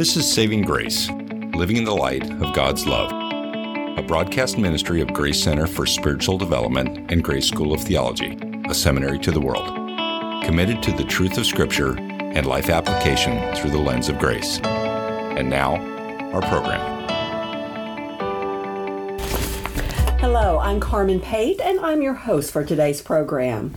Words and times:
This 0.00 0.16
is 0.16 0.32
Saving 0.32 0.62
Grace, 0.62 1.10
Living 1.10 1.76
in 1.76 1.84
the 1.84 1.94
Light 1.94 2.22
of 2.40 2.54
God's 2.54 2.86
Love, 2.86 3.12
a 3.98 4.02
broadcast 4.02 4.56
ministry 4.56 5.02
of 5.02 5.12
Grace 5.12 5.42
Center 5.42 5.66
for 5.66 5.84
Spiritual 5.84 6.38
Development 6.38 7.12
and 7.12 7.22
Grace 7.22 7.46
School 7.46 7.74
of 7.74 7.82
Theology, 7.82 8.38
a 8.66 8.72
seminary 8.72 9.18
to 9.18 9.30
the 9.30 9.42
world, 9.42 9.66
committed 10.42 10.82
to 10.84 10.92
the 10.92 11.04
truth 11.04 11.36
of 11.36 11.44
Scripture 11.44 11.98
and 11.98 12.46
life 12.46 12.70
application 12.70 13.54
through 13.54 13.72
the 13.72 13.78
lens 13.78 14.08
of 14.08 14.18
grace. 14.18 14.58
And 14.62 15.50
now, 15.50 15.74
our 16.32 16.40
program. 16.40 16.80
Hello, 20.18 20.60
I'm 20.60 20.80
Carmen 20.80 21.20
Pate, 21.20 21.60
and 21.60 21.78
I'm 21.80 22.00
your 22.00 22.14
host 22.14 22.52
for 22.52 22.64
today's 22.64 23.02
program. 23.02 23.74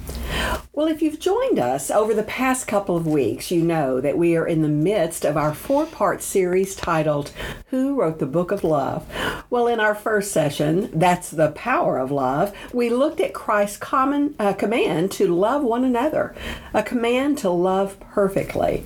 Well, 0.75 0.87
if 0.87 1.03
you've 1.03 1.19
joined 1.19 1.59
us 1.59 1.91
over 1.91 2.15
the 2.15 2.23
past 2.23 2.65
couple 2.65 2.97
of 2.97 3.05
weeks, 3.05 3.51
you 3.51 3.61
know 3.61 4.01
that 4.01 4.17
we 4.17 4.35
are 4.35 4.47
in 4.47 4.63
the 4.63 4.67
midst 4.67 5.23
of 5.23 5.37
our 5.37 5.53
four 5.53 5.85
part 5.85 6.23
series 6.23 6.75
titled 6.75 7.31
Who 7.67 7.93
Wrote 7.93 8.17
the 8.17 8.25
Book 8.25 8.51
of 8.51 8.63
Love? 8.63 9.07
Well, 9.51 9.67
in 9.67 9.79
our 9.79 9.93
first 9.93 10.31
session, 10.31 10.89
That's 10.91 11.29
the 11.29 11.51
Power 11.51 11.99
of 11.99 12.09
Love, 12.09 12.57
we 12.73 12.89
looked 12.89 13.21
at 13.21 13.35
Christ's 13.35 13.77
common 13.77 14.33
uh, 14.39 14.53
command 14.53 15.11
to 15.11 15.27
love 15.27 15.61
one 15.61 15.83
another, 15.83 16.33
a 16.73 16.81
command 16.81 17.37
to 17.37 17.51
love 17.51 17.99
perfectly. 17.99 18.83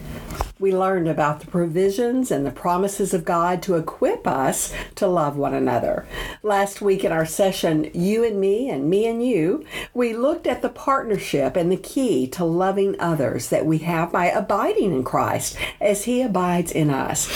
We 0.59 0.75
learned 0.75 1.07
about 1.07 1.39
the 1.39 1.45
provisions 1.45 2.31
and 2.31 2.43
the 2.43 2.49
promises 2.49 3.13
of 3.13 3.23
God 3.23 3.61
to 3.61 3.75
equip 3.75 4.25
us 4.25 4.73
to 4.95 5.05
love 5.05 5.37
one 5.37 5.53
another. 5.53 6.07
Last 6.41 6.81
week 6.81 7.03
in 7.03 7.11
our 7.11 7.27
session, 7.27 7.91
You 7.93 8.23
and 8.23 8.41
Me 8.41 8.67
and 8.67 8.89
Me 8.89 9.05
and 9.05 9.23
You, 9.23 9.63
we 9.93 10.15
looked 10.15 10.47
at 10.47 10.63
the 10.63 10.69
partnership 10.69 11.55
and 11.55 11.71
the 11.71 11.77
key 11.77 12.25
to 12.29 12.43
loving 12.43 12.99
others 12.99 13.49
that 13.49 13.67
we 13.67 13.77
have 13.79 14.11
by 14.11 14.31
abiding 14.31 14.93
in 14.93 15.03
Christ 15.03 15.55
as 15.79 16.05
He 16.05 16.23
abides 16.23 16.71
in 16.71 16.89
us. 16.89 17.31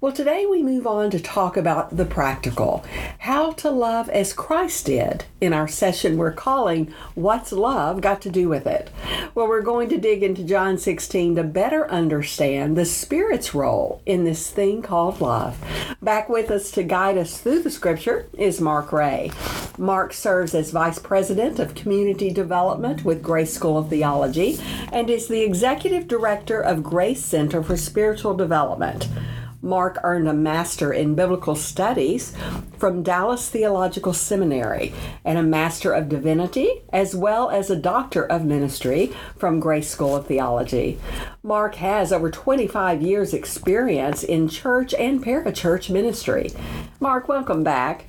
Well, 0.00 0.12
today 0.12 0.44
we 0.44 0.64
move 0.64 0.84
on 0.84 1.10
to 1.10 1.20
talk 1.20 1.56
about 1.56 1.96
the 1.96 2.04
practical 2.04 2.84
how 3.18 3.52
to 3.52 3.70
love 3.70 4.08
as 4.08 4.32
Christ 4.32 4.86
did. 4.86 5.24
In 5.40 5.52
our 5.52 5.68
session, 5.68 6.16
we're 6.16 6.32
calling 6.32 6.92
What's 7.14 7.52
Love 7.52 8.00
Got 8.00 8.20
to 8.22 8.30
Do 8.30 8.48
with 8.48 8.66
It? 8.66 8.90
Well, 9.34 9.46
we're 9.46 9.62
going 9.62 9.88
to 9.90 9.98
dig 9.98 10.22
into 10.22 10.42
John 10.42 10.76
16 10.76 11.36
to 11.36 11.44
better 11.44 11.88
understand 11.90 12.63
the 12.72 12.86
Spirit's 12.86 13.54
role 13.54 14.00
in 14.06 14.24
this 14.24 14.50
thing 14.50 14.80
called 14.80 15.20
love. 15.20 15.62
Back 16.00 16.30
with 16.30 16.50
us 16.50 16.70
to 16.72 16.82
guide 16.82 17.18
us 17.18 17.38
through 17.38 17.62
the 17.62 17.70
scripture 17.70 18.26
is 18.38 18.60
Mark 18.60 18.92
Ray. 18.92 19.30
Mark 19.76 20.14
serves 20.14 20.54
as 20.54 20.70
Vice 20.70 20.98
President 20.98 21.58
of 21.58 21.74
Community 21.74 22.30
Development 22.30 23.04
with 23.04 23.22
Grace 23.22 23.52
School 23.52 23.76
of 23.76 23.90
Theology 23.90 24.58
and 24.92 25.10
is 25.10 25.28
the 25.28 25.42
Executive 25.42 26.08
Director 26.08 26.60
of 26.60 26.82
Grace 26.82 27.22
Center 27.22 27.62
for 27.62 27.76
Spiritual 27.76 28.34
Development. 28.34 29.06
Mark 29.64 29.98
earned 30.04 30.28
a 30.28 30.34
Master 30.34 30.92
in 30.92 31.14
Biblical 31.14 31.56
Studies 31.56 32.34
from 32.76 33.02
Dallas 33.02 33.48
Theological 33.48 34.12
Seminary 34.12 34.92
and 35.24 35.38
a 35.38 35.42
Master 35.42 35.90
of 35.92 36.10
Divinity, 36.10 36.82
as 36.92 37.16
well 37.16 37.48
as 37.48 37.70
a 37.70 37.76
Doctor 37.76 38.24
of 38.24 38.44
Ministry 38.44 39.10
from 39.38 39.60
Grace 39.60 39.88
School 39.88 40.16
of 40.16 40.26
Theology. 40.26 41.00
Mark 41.42 41.76
has 41.76 42.12
over 42.12 42.30
25 42.30 43.00
years' 43.00 43.32
experience 43.32 44.22
in 44.22 44.48
church 44.48 44.92
and 44.94 45.24
parachurch 45.24 45.88
ministry. 45.88 46.50
Mark, 47.00 47.26
welcome 47.26 47.64
back. 47.64 48.04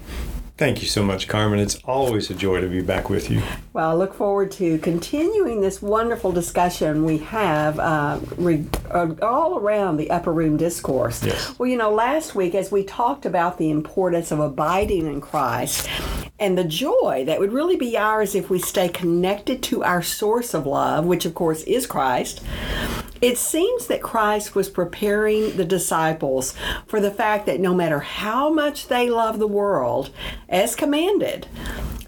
Thank 0.58 0.82
you 0.82 0.88
so 0.88 1.04
much, 1.04 1.28
Carmen. 1.28 1.60
It's 1.60 1.76
always 1.84 2.30
a 2.30 2.34
joy 2.34 2.62
to 2.62 2.68
be 2.68 2.82
back 2.82 3.10
with 3.10 3.30
you. 3.30 3.42
Well, 3.74 3.90
I 3.90 3.94
look 3.94 4.14
forward 4.14 4.52
to 4.52 4.78
continuing 4.78 5.60
this 5.60 5.82
wonderful 5.82 6.32
discussion 6.32 7.04
we 7.04 7.18
have 7.18 7.78
uh, 7.78 8.22
re- 8.38 8.66
uh, 8.90 9.16
all 9.22 9.60
around 9.60 9.98
the 9.98 10.10
upper 10.10 10.32
room 10.32 10.56
discourse. 10.56 11.22
Yes. 11.26 11.60
Well, 11.60 11.68
you 11.68 11.78
know, 11.78 11.92
last 11.92 12.36
week 12.36 12.56
as 12.56 12.72
we 12.72 12.86
talked 12.86 13.26
about 13.26 13.58
the 13.58 13.70
importance 13.70 14.32
of 14.32 14.40
abiding 14.40 15.08
in 15.08 15.20
Christ 15.20 15.90
and 16.40 16.58
the 16.58 16.64
joy 16.64 17.24
that 17.26 17.38
would 17.38 17.52
really 17.52 17.76
be 17.76 17.98
ours 17.98 18.34
if 18.34 18.50
we 18.50 18.60
stay 18.60 18.88
connected 18.88 19.62
to 19.64 19.84
our 19.84 20.02
source 20.02 20.54
of 20.54 20.66
love, 20.66 21.06
which 21.06 21.26
of 21.26 21.36
course 21.36 21.64
is 21.64 21.86
Christ. 21.86 22.42
It 23.22 23.38
seems 23.38 23.88
that 23.88 24.02
Christ 24.02 24.56
was 24.56 24.70
preparing 24.70 25.56
the 25.58 25.66
disciples 25.66 26.54
for 26.86 27.00
the 27.00 27.12
fact 27.12 27.46
that 27.46 27.60
no 27.60 27.74
matter 27.74 28.00
how 28.00 28.52
much 28.52 28.88
they 28.88 29.10
love 29.10 29.40
the 29.40 29.48
world, 29.48 30.10
as 30.50 30.76
commanded, 30.76 31.48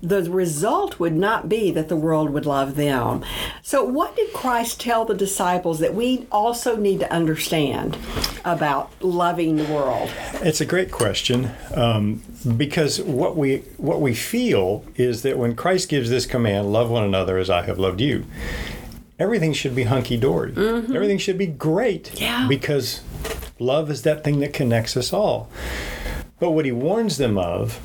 the 0.01 0.29
result 0.29 0.99
would 0.99 1.15
not 1.15 1.49
be 1.49 1.71
that 1.71 1.89
the 1.89 1.95
world 1.95 2.29
would 2.29 2.45
love 2.45 2.75
them. 2.75 3.23
So, 3.63 3.83
what 3.83 4.15
did 4.15 4.31
Christ 4.33 4.79
tell 4.79 5.05
the 5.05 5.15
disciples 5.15 5.79
that 5.79 5.95
we 5.95 6.27
also 6.31 6.75
need 6.75 6.99
to 6.99 7.11
understand 7.11 7.97
about 8.45 8.91
loving 9.01 9.55
the 9.55 9.63
world? 9.65 10.11
It's 10.35 10.61
a 10.61 10.65
great 10.65 10.91
question 10.91 11.51
um, 11.73 12.21
because 12.55 13.01
what 13.01 13.35
we 13.35 13.59
what 13.77 14.01
we 14.01 14.13
feel 14.13 14.85
is 14.95 15.23
that 15.23 15.37
when 15.37 15.55
Christ 15.55 15.89
gives 15.89 16.09
this 16.09 16.25
command, 16.25 16.71
"Love 16.71 16.89
one 16.89 17.03
another 17.03 17.37
as 17.37 17.49
I 17.49 17.63
have 17.63 17.79
loved 17.79 18.01
you," 18.01 18.25
everything 19.19 19.53
should 19.53 19.75
be 19.75 19.83
hunky 19.83 20.17
dory. 20.17 20.51
Mm-hmm. 20.51 20.95
Everything 20.95 21.17
should 21.17 21.37
be 21.37 21.47
great. 21.47 22.19
Yeah. 22.19 22.47
Because 22.47 23.01
love 23.59 23.89
is 23.89 24.03
that 24.03 24.23
thing 24.23 24.39
that 24.39 24.53
connects 24.53 24.95
us 24.95 25.13
all. 25.13 25.49
But 26.39 26.51
what 26.51 26.65
he 26.65 26.71
warns 26.71 27.17
them 27.17 27.37
of 27.37 27.79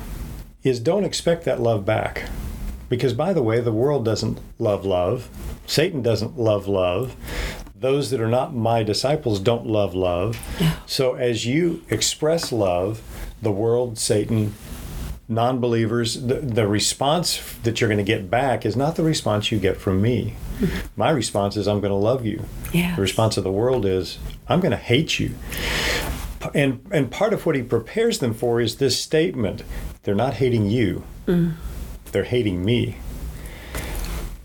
is 0.63 0.79
don't 0.79 1.03
expect 1.03 1.45
that 1.45 1.59
love 1.59 1.85
back. 1.85 2.29
Because, 2.89 3.13
by 3.13 3.33
the 3.33 3.41
way, 3.41 3.59
the 3.59 3.71
world 3.71 4.05
doesn't 4.05 4.39
love 4.59 4.85
love. 4.85 5.29
Satan 5.65 6.01
doesn't 6.01 6.37
love 6.37 6.67
love. 6.67 7.15
Those 7.75 8.11
that 8.11 8.21
are 8.21 8.27
not 8.27 8.53
my 8.53 8.83
disciples 8.83 9.39
don't 9.39 9.65
love 9.65 9.95
love. 9.95 10.39
Yeah. 10.59 10.75
So, 10.85 11.15
as 11.15 11.45
you 11.45 11.83
express 11.89 12.51
love, 12.51 13.01
the 13.41 13.51
world, 13.51 13.97
Satan, 13.97 14.53
non 15.27 15.59
believers, 15.59 16.21
the, 16.21 16.35
the 16.35 16.67
response 16.67 17.55
that 17.63 17.79
you're 17.79 17.87
going 17.87 17.97
to 17.97 18.03
get 18.03 18.29
back 18.29 18.65
is 18.65 18.75
not 18.75 18.95
the 18.95 19.03
response 19.03 19.51
you 19.51 19.59
get 19.59 19.77
from 19.77 20.01
me. 20.01 20.35
My 20.95 21.09
response 21.09 21.57
is, 21.57 21.67
I'm 21.67 21.79
going 21.79 21.91
to 21.91 21.95
love 21.95 22.25
you. 22.25 22.43
Yes. 22.73 22.95
The 22.95 23.01
response 23.01 23.37
of 23.37 23.43
the 23.43 23.51
world 23.51 23.85
is, 23.85 24.19
I'm 24.47 24.59
going 24.59 24.71
to 24.71 24.77
hate 24.77 25.19
you. 25.19 25.35
And, 26.53 26.85
and 26.91 27.09
part 27.09 27.33
of 27.33 27.45
what 27.45 27.55
he 27.55 27.63
prepares 27.63 28.19
them 28.19 28.33
for 28.33 28.59
is 28.59 28.77
this 28.77 28.99
statement 28.99 29.63
they're 30.03 30.13
not 30.13 30.35
hating 30.35 30.69
you, 30.69 31.03
mm. 31.25 31.53
they're 32.11 32.25
hating 32.25 32.63
me. 32.65 32.97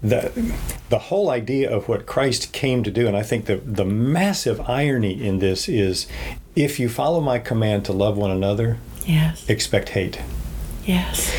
The, 0.01 0.55
the 0.91 0.99
whole 0.99 1.29
idea 1.29 1.69
of 1.69 1.89
what 1.89 2.07
Christ 2.07 2.53
came 2.53 2.85
to 2.85 2.91
do, 2.93 3.09
and 3.09 3.17
I 3.17 3.25
think 3.25 3.47
the, 3.47 3.57
the 3.57 3.85
massive 3.85 4.61
irony 4.71 5.27
in 5.27 5.41
this 5.41 5.69
is 5.69 6.07
if 6.55 6.79
you 6.79 6.89
follow 6.89 7.21
my 7.21 7.41
command 7.41 7.85
to 7.87 7.93
love 7.93 8.17
one 8.17 8.31
another, 8.31 8.79
Yes. 9.05 9.49
expect 9.49 9.89
hate. 9.91 10.21
Yes. 10.89 11.31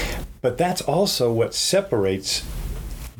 But 0.41 0.59
that's 0.59 0.81
also 0.81 1.33
what 1.33 1.55
separates 1.55 2.45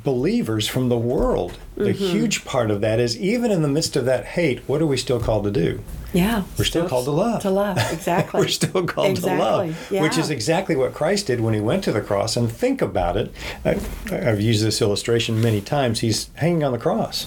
believers 0.04 0.68
from 0.68 0.88
the 0.88 0.98
world. 0.98 1.58
The 1.76 1.86
mm-hmm. 1.86 2.06
huge 2.06 2.46
part 2.46 2.70
of 2.70 2.82
that 2.82 3.00
is 3.00 3.18
even 3.18 3.52
in 3.52 3.64
the 3.64 3.68
midst 3.68 3.96
of 3.96 4.06
that 4.06 4.26
hate, 4.26 4.60
what 4.68 4.82
are 4.82 4.86
we 4.86 4.96
still 4.96 5.20
called 5.20 5.44
to 5.46 5.52
do? 5.52 5.84
Yeah. 6.14 6.44
We're 6.58 6.66
still 6.66 6.88
called 6.88 7.06
to 7.06 7.12
love. 7.12 7.42
To 7.42 7.50
love, 7.50 7.78
exactly. 7.92 8.42
We're 8.42 8.48
still 8.48 8.86
called 8.86 9.10
Exactly, 9.10 9.38
to 9.38 9.44
love, 9.44 10.04
which 10.04 10.18
is 10.18 10.30
exactly 10.30 10.76
what 10.76 10.94
Christ 10.94 11.28
did 11.28 11.42
when 11.42 11.56
he 11.56 11.60
went 11.60 11.84
to 11.86 11.92
the 11.92 12.02
cross. 12.02 12.38
And 12.38 12.52
think 12.52 12.82
about 12.82 13.18
it. 13.18 13.34
I, 13.66 13.80
I've 14.12 14.40
used 14.40 14.64
this 14.64 14.82
illustration 14.82 15.42
many 15.42 15.62
times. 15.62 16.00
He's 16.00 16.30
hanging 16.36 16.64
on 16.64 16.72
the 16.72 16.80
cross. 16.80 17.26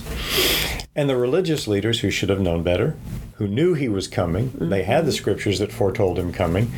And 0.95 1.11
the 1.11 1.17
religious 1.17 1.67
leaders 1.67 2.01
who 2.01 2.11
should 2.11 2.29
have 2.29 2.41
known 2.41 2.63
better, 2.63 2.97
who 3.37 3.49
knew 3.49 3.75
he 3.75 3.89
was 3.89 4.07
coming, 4.07 4.53
they 4.55 4.85
had 4.85 5.05
the 5.05 5.11
mm-hmm. 5.11 5.17
scriptures 5.17 5.59
that 5.59 5.73
foretold 5.73 6.19
him 6.19 6.33
coming, 6.33 6.71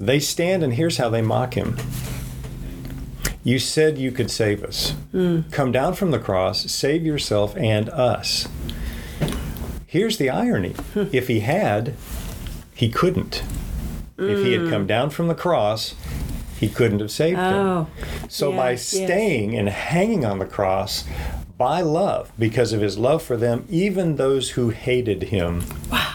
they 0.00 0.18
stand 0.18 0.64
and 0.64 0.74
here's 0.74 0.96
how 0.96 1.10
they 1.10 1.22
mock 1.22 1.54
him. 1.54 1.76
You 3.44 3.58
said 3.58 3.98
you 3.98 4.10
could 4.10 4.30
save 4.30 4.64
us. 4.64 4.92
Hmm. 5.12 5.42
Come 5.50 5.72
down 5.72 5.94
from 5.94 6.10
the 6.10 6.18
cross, 6.18 6.70
save 6.70 7.04
yourself 7.04 7.56
and 7.56 7.88
us. 7.90 8.48
Here's 9.86 10.18
the 10.18 10.30
irony 10.30 10.72
hmm. 10.94 11.04
if 11.12 11.28
he 11.28 11.40
had, 11.40 11.94
he 12.74 12.88
couldn't. 12.88 13.42
If 14.18 14.44
he 14.44 14.52
had 14.52 14.62
hmm. 14.62 14.70
come 14.70 14.86
down 14.86 15.10
from 15.10 15.28
the 15.28 15.34
cross, 15.34 15.94
he 16.58 16.68
couldn't 16.68 17.00
have 17.00 17.10
saved 17.10 17.38
Oh, 17.38 17.88
them. 17.98 18.28
So 18.28 18.52
by 18.52 18.72
yes, 18.72 18.92
yes. 18.92 19.04
staying 19.06 19.56
and 19.56 19.68
hanging 19.68 20.26
on 20.26 20.38
the 20.38 20.44
cross, 20.44 21.04
by 21.56 21.80
love, 21.80 22.30
because 22.38 22.74
of 22.74 22.82
his 22.82 22.98
love 22.98 23.22
for 23.22 23.36
them, 23.38 23.66
even 23.70 24.16
those 24.16 24.50
who 24.50 24.68
hated 24.70 25.24
him 25.24 25.62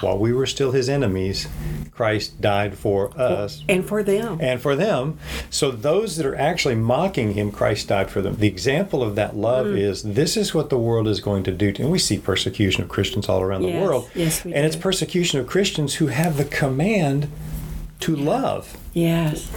while 0.02 0.20
we 0.20 0.34
were 0.34 0.46
still 0.46 0.72
his 0.72 0.88
enemies, 0.88 1.48
Christ 1.95 2.42
died 2.42 2.77
for 2.77 3.09
us 3.18 3.63
and 3.69 3.86
for 3.86 4.03
them. 4.03 4.38
and 4.42 4.62
for 4.62 4.75
them. 4.75 5.18
So 5.50 5.71
those 5.71 6.18
that 6.18 6.25
are 6.25 6.36
actually 6.36 6.75
mocking 6.75 7.33
him, 7.36 7.51
Christ 7.51 7.88
died 7.88 8.09
for 8.09 8.21
them. 8.21 8.36
The 8.36 8.47
example 8.47 9.01
of 9.01 9.15
that 9.15 9.36
love 9.38 9.68
Mm. 9.68 9.80
is 9.80 10.03
this 10.03 10.36
is 10.36 10.53
what 10.53 10.69
the 10.69 10.77
world 10.77 11.07
is 11.07 11.21
going 11.21 11.44
to 11.44 11.51
do. 11.51 11.71
To, 11.71 11.83
and 11.83 11.92
we 11.92 12.00
see 12.00 12.18
persecution 12.18 12.83
of 12.83 12.89
Christians 12.89 13.30
all 13.30 13.42
around 13.42 13.62
the 13.62 13.80
world. 13.80 14.09
yes, 14.13 14.44
we 14.44 14.53
and 14.53 14.65
it's 14.65 14.75
persecution 14.75 15.39
of 15.39 15.47
Christians 15.47 15.95
who 15.95 16.07
have 16.07 16.36
the 16.38 16.45
command 16.45 17.30
to 18.01 18.13
love. 18.15 18.75
Yes. 18.94 19.50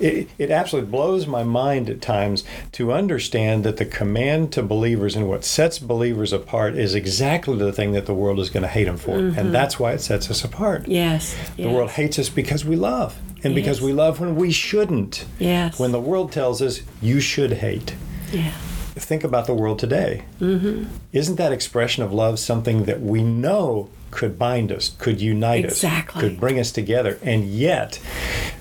It, 0.00 0.28
it 0.38 0.50
absolutely 0.50 0.90
blows 0.90 1.26
my 1.26 1.42
mind 1.42 1.88
at 1.90 2.00
times 2.00 2.44
to 2.72 2.92
understand 2.92 3.64
that 3.64 3.76
the 3.76 3.84
command 3.84 4.52
to 4.52 4.62
believers 4.62 5.16
and 5.16 5.28
what 5.28 5.44
sets 5.44 5.78
believers 5.78 6.32
apart 6.32 6.76
is 6.76 6.94
exactly 6.94 7.56
the 7.56 7.72
thing 7.72 7.92
that 7.92 8.06
the 8.06 8.14
world 8.14 8.38
is 8.38 8.50
going 8.50 8.62
to 8.62 8.68
hate 8.68 8.84
them 8.84 8.96
for. 8.96 9.18
And 9.18 9.54
that's 9.54 9.78
why 9.78 9.92
it 9.92 10.00
sets 10.00 10.30
us 10.30 10.44
apart. 10.44 10.88
Yes. 10.88 11.36
The 11.56 11.68
world 11.68 11.90
hates 11.90 12.18
us 12.18 12.28
because 12.28 12.64
we 12.64 12.76
love, 12.76 13.18
and 13.44 13.54
because 13.54 13.80
we 13.80 13.92
love 13.92 14.20
when 14.20 14.36
we 14.36 14.50
shouldn't. 14.50 15.24
Yes. 15.38 15.78
When 15.78 15.92
the 15.92 16.00
world 16.00 16.32
tells 16.32 16.60
us 16.62 16.80
you 17.00 17.20
should 17.20 17.52
hate. 17.54 17.94
Yeah. 18.32 18.52
Think 18.94 19.24
about 19.24 19.46
the 19.46 19.54
world 19.54 19.78
today. 19.78 20.24
Mm-hmm. 20.40 20.84
Isn't 21.12 21.36
that 21.36 21.52
expression 21.52 22.02
of 22.02 22.12
love 22.12 22.38
something 22.38 22.84
that 22.84 23.00
we 23.00 23.22
know 23.22 23.88
could 24.10 24.38
bind 24.38 24.72
us, 24.72 24.90
could 24.98 25.20
unite 25.20 25.64
Exactly. 25.64 26.18
us, 26.18 26.28
could 26.28 26.40
bring 26.40 26.58
us 26.58 26.72
together? 26.72 27.18
And 27.22 27.44
yet, 27.44 28.00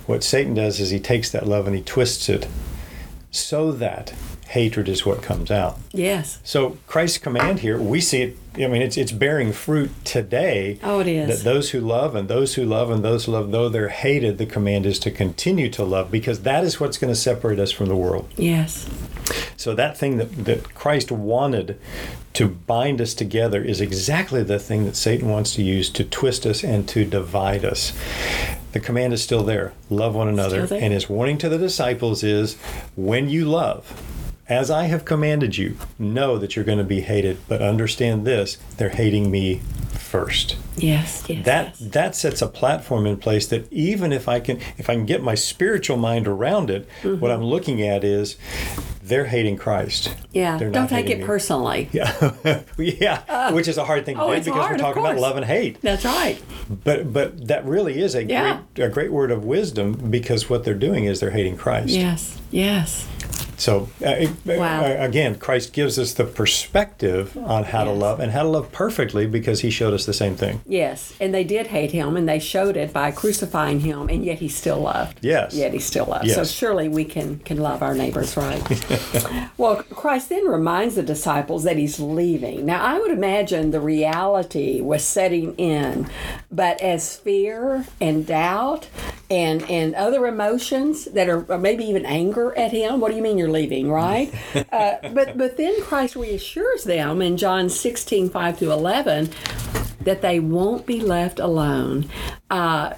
what 0.09 0.23
Satan 0.23 0.55
does 0.55 0.79
is 0.79 0.89
he 0.89 0.99
takes 0.99 1.29
that 1.29 1.45
love 1.45 1.67
and 1.67 1.75
he 1.75 1.83
twists 1.83 2.29
it 2.29 2.47
so 3.29 3.71
that 3.71 4.11
hatred 4.47 4.89
is 4.89 5.05
what 5.05 5.21
comes 5.21 5.51
out. 5.51 5.77
Yes. 5.91 6.39
So 6.43 6.79
Christ's 6.87 7.19
command 7.19 7.59
here, 7.59 7.79
we 7.79 8.01
see 8.01 8.23
it. 8.23 8.37
I 8.55 8.65
mean, 8.65 8.81
it's 8.81 8.97
it's 8.97 9.11
bearing 9.11 9.53
fruit 9.53 9.91
today. 10.03 10.79
Oh, 10.81 11.01
it 11.01 11.07
is. 11.07 11.27
That 11.29 11.43
those 11.43 11.69
who 11.69 11.79
love 11.79 12.15
and 12.15 12.27
those 12.27 12.55
who 12.55 12.65
love 12.65 12.89
and 12.89 13.05
those 13.05 13.25
who 13.25 13.33
love, 13.33 13.51
though 13.51 13.69
they're 13.69 13.89
hated, 13.89 14.39
the 14.39 14.47
command 14.47 14.87
is 14.87 14.97
to 14.99 15.11
continue 15.11 15.69
to 15.69 15.83
love 15.83 16.09
because 16.09 16.41
that 16.41 16.63
is 16.63 16.79
what's 16.79 16.97
going 16.97 17.13
to 17.13 17.19
separate 17.19 17.59
us 17.59 17.71
from 17.71 17.85
the 17.85 17.95
world. 17.95 18.27
Yes. 18.35 18.89
So 19.57 19.75
that 19.75 19.95
thing 19.95 20.17
that, 20.17 20.45
that 20.45 20.73
Christ 20.73 21.11
wanted 21.11 21.79
to 22.33 22.47
bind 22.47 22.99
us 22.99 23.13
together 23.13 23.61
is 23.63 23.79
exactly 23.79 24.41
the 24.41 24.57
thing 24.57 24.85
that 24.85 24.95
Satan 24.95 25.29
wants 25.29 25.53
to 25.53 25.61
use 25.61 25.91
to 25.91 26.03
twist 26.03 26.47
us 26.47 26.63
and 26.63 26.89
to 26.89 27.05
divide 27.05 27.63
us. 27.63 27.93
The 28.71 28.79
command 28.79 29.13
is 29.13 29.23
still 29.23 29.43
there. 29.43 29.73
Love 29.89 30.15
one 30.15 30.27
another. 30.27 30.67
And 30.71 30.93
his 30.93 31.09
warning 31.09 31.37
to 31.39 31.49
the 31.49 31.57
disciples 31.57 32.23
is 32.23 32.55
when 32.95 33.29
you 33.29 33.45
love, 33.45 34.01
as 34.47 34.69
I 34.69 34.85
have 34.85 35.05
commanded 35.05 35.57
you, 35.57 35.77
know 35.97 36.37
that 36.37 36.55
you're 36.55 36.65
going 36.65 36.77
to 36.77 36.83
be 36.83 37.01
hated, 37.01 37.37
but 37.47 37.61
understand 37.61 38.25
this, 38.25 38.57
they're 38.77 38.89
hating 38.89 39.31
me 39.31 39.61
first 40.09 40.55
Yes. 40.77 41.23
Yes. 41.29 41.45
that 41.45 41.65
yes. 41.79 41.91
that 41.91 42.15
sets 42.15 42.41
a 42.41 42.47
platform 42.47 43.05
in 43.05 43.17
place 43.17 43.47
that 43.47 43.71
even 43.71 44.11
if 44.13 44.27
I 44.27 44.39
can 44.39 44.57
if 44.77 44.89
I 44.89 44.95
can 44.95 45.05
get 45.05 45.21
my 45.21 45.35
spiritual 45.35 45.97
mind 45.97 46.27
around 46.27 46.69
it, 46.69 46.87
Mm-hmm. 47.03 47.19
what 47.21 47.31
I'm 47.31 47.43
looking 47.43 47.81
at 47.81 48.03
is 48.03 48.37
they're 49.03 49.25
hating 49.25 49.57
Christ. 49.57 50.15
Yeah. 50.31 50.57
Don't 50.57 50.87
take 50.89 51.09
it 51.09 51.19
me. 51.19 51.25
personally. 51.25 51.89
Yeah, 51.93 52.33
yeah, 52.77 53.51
which 53.51 53.67
is 53.67 53.77
a 53.77 53.83
hard 53.85 54.05
thing 54.05 54.15
to 54.15 54.21
oh, 54.21 54.33
do 54.33 54.39
because 54.39 54.53
hard, 54.53 54.71
we're 54.73 54.77
talking 54.77 55.03
about 55.03 55.17
love 55.17 55.35
and 55.37 55.45
hate. 55.45 55.81
That's 55.81 56.05
right. 56.05 56.41
But 56.83 57.11
but 57.13 57.47
that 57.47 57.65
really 57.65 57.99
is 58.01 58.15
a 58.15 58.23
Yeah. 58.23 58.61
great 58.75 58.85
a 58.85 58.89
great 58.89 59.11
word 59.11 59.31
of 59.31 59.43
wisdom 59.45 59.93
because 60.09 60.49
what 60.49 60.63
they're 60.63 60.73
doing 60.87 61.05
is 61.05 61.19
they're 61.19 61.31
hating 61.31 61.57
Christ. 61.57 61.89
Yes. 61.89 62.39
Yes. 62.51 63.07
So 63.59 63.89
uh, 64.05 64.25
Wow. 64.45 64.85
uh, 64.85 64.95
again, 64.99 65.37
Christ 65.37 65.73
gives 65.73 65.99
us 65.99 66.13
the 66.13 66.23
perspective 66.25 67.37
on 67.37 67.65
how 67.65 67.83
to 67.83 67.91
love 67.91 68.19
and 68.19 68.31
how 68.31 68.43
to 68.43 68.49
love 68.49 68.71
perfectly 68.71 69.27
because 69.27 69.61
He 69.61 69.69
showed 69.69 69.93
us 69.93 70.05
the 70.05 70.13
same 70.13 70.35
thing. 70.35 70.61
Yes, 70.65 71.13
and 71.19 71.33
they 71.33 71.43
did 71.43 71.67
hate 71.67 71.91
him, 71.91 72.15
and 72.15 72.27
they 72.27 72.39
showed 72.39 72.77
it 72.77 72.93
by 72.93 73.11
crucifying 73.11 73.81
him, 73.81 74.09
and 74.09 74.23
yet 74.23 74.39
he 74.39 74.47
still 74.47 74.79
loved. 74.79 75.19
Yes. 75.21 75.53
Yet 75.55 75.73
he 75.73 75.79
still 75.79 76.05
loved. 76.05 76.29
So 76.31 76.43
surely 76.43 76.87
we 76.87 77.05
can 77.05 77.39
can 77.39 77.57
love 77.57 77.81
our 77.81 77.93
neighbors, 77.93 78.37
right? 78.37 78.61
well, 79.57 79.83
Christ 79.83 80.29
then 80.29 80.45
reminds 80.47 80.95
the 80.95 81.03
disciples 81.03 81.63
that 81.63 81.77
he's 81.77 81.99
leaving. 81.99 82.65
Now, 82.65 82.83
I 82.83 82.99
would 82.99 83.11
imagine 83.11 83.71
the 83.71 83.81
reality 83.81 84.81
was 84.81 85.03
setting 85.03 85.55
in, 85.55 86.09
but 86.51 86.81
as 86.81 87.17
fear 87.17 87.85
and 87.99 88.25
doubt 88.25 88.87
and 89.29 89.63
and 89.69 89.93
other 89.95 90.25
emotions 90.25 91.05
that 91.05 91.29
are 91.29 91.43
or 91.51 91.57
maybe 91.57 91.83
even 91.85 92.05
anger 92.05 92.57
at 92.57 92.71
him. 92.71 92.99
What 92.99 93.09
do 93.11 93.17
you 93.17 93.23
mean 93.23 93.37
you're 93.37 93.48
leaving, 93.49 93.89
right? 93.91 94.33
uh, 94.71 94.95
but 95.13 95.37
but 95.37 95.57
then 95.57 95.81
Christ 95.81 96.15
reassures 96.15 96.83
them 96.83 97.21
in 97.21 97.37
John 97.37 97.69
16, 97.69 98.29
5 98.29 98.57
through 98.57 98.71
11 98.71 99.29
that 100.01 100.21
they 100.21 100.39
won't 100.39 100.85
be 100.85 101.01
left 101.01 101.39
alone. 101.39 102.09
Uh, 102.49 102.93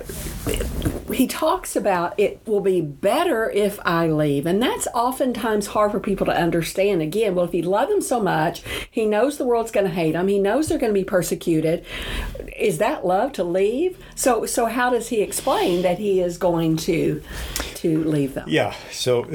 he 1.12 1.28
talks 1.28 1.76
about 1.76 2.18
it 2.20 2.42
will 2.46 2.62
be 2.62 2.82
better 2.82 3.50
if 3.50 3.80
I 3.86 4.08
leave. 4.08 4.46
And 4.46 4.62
that's 4.62 4.88
oftentimes 4.94 5.68
hard 5.68 5.92
for 5.92 6.00
people 6.00 6.26
to 6.28 6.36
understand. 6.36 7.02
Again, 7.02 7.36
well, 7.36 7.46
if 7.46 7.52
he 7.52 7.62
loved 7.62 7.92
them 7.92 8.02
so 8.02 8.22
much, 8.22 8.64
he 8.90 9.06
knows 9.06 9.38
the 9.38 9.46
world's 9.46 9.72
going 9.72 9.88
to 9.88 9.94
hate 9.94 10.16
him. 10.16 10.28
He 10.28 10.40
knows 10.40 10.68
they're 10.68 10.78
going 10.78 10.94
to 10.94 11.00
be 11.00 11.04
persecuted. 11.04 11.86
Is 12.58 12.78
that 12.78 13.06
love 13.06 13.34
to 13.34 13.44
leave? 13.44 13.98
So, 14.16 14.46
so 14.46 14.68
how 14.68 14.90
does 14.90 15.10
he 15.10 15.22
explain 15.22 15.82
that 15.82 15.98
he 16.00 16.22
is 16.22 16.38
going 16.38 16.78
to 16.78 17.22
to 17.76 18.04
leave 18.04 18.36
them? 18.36 18.48
Yeah. 18.48 18.76
So, 18.92 19.28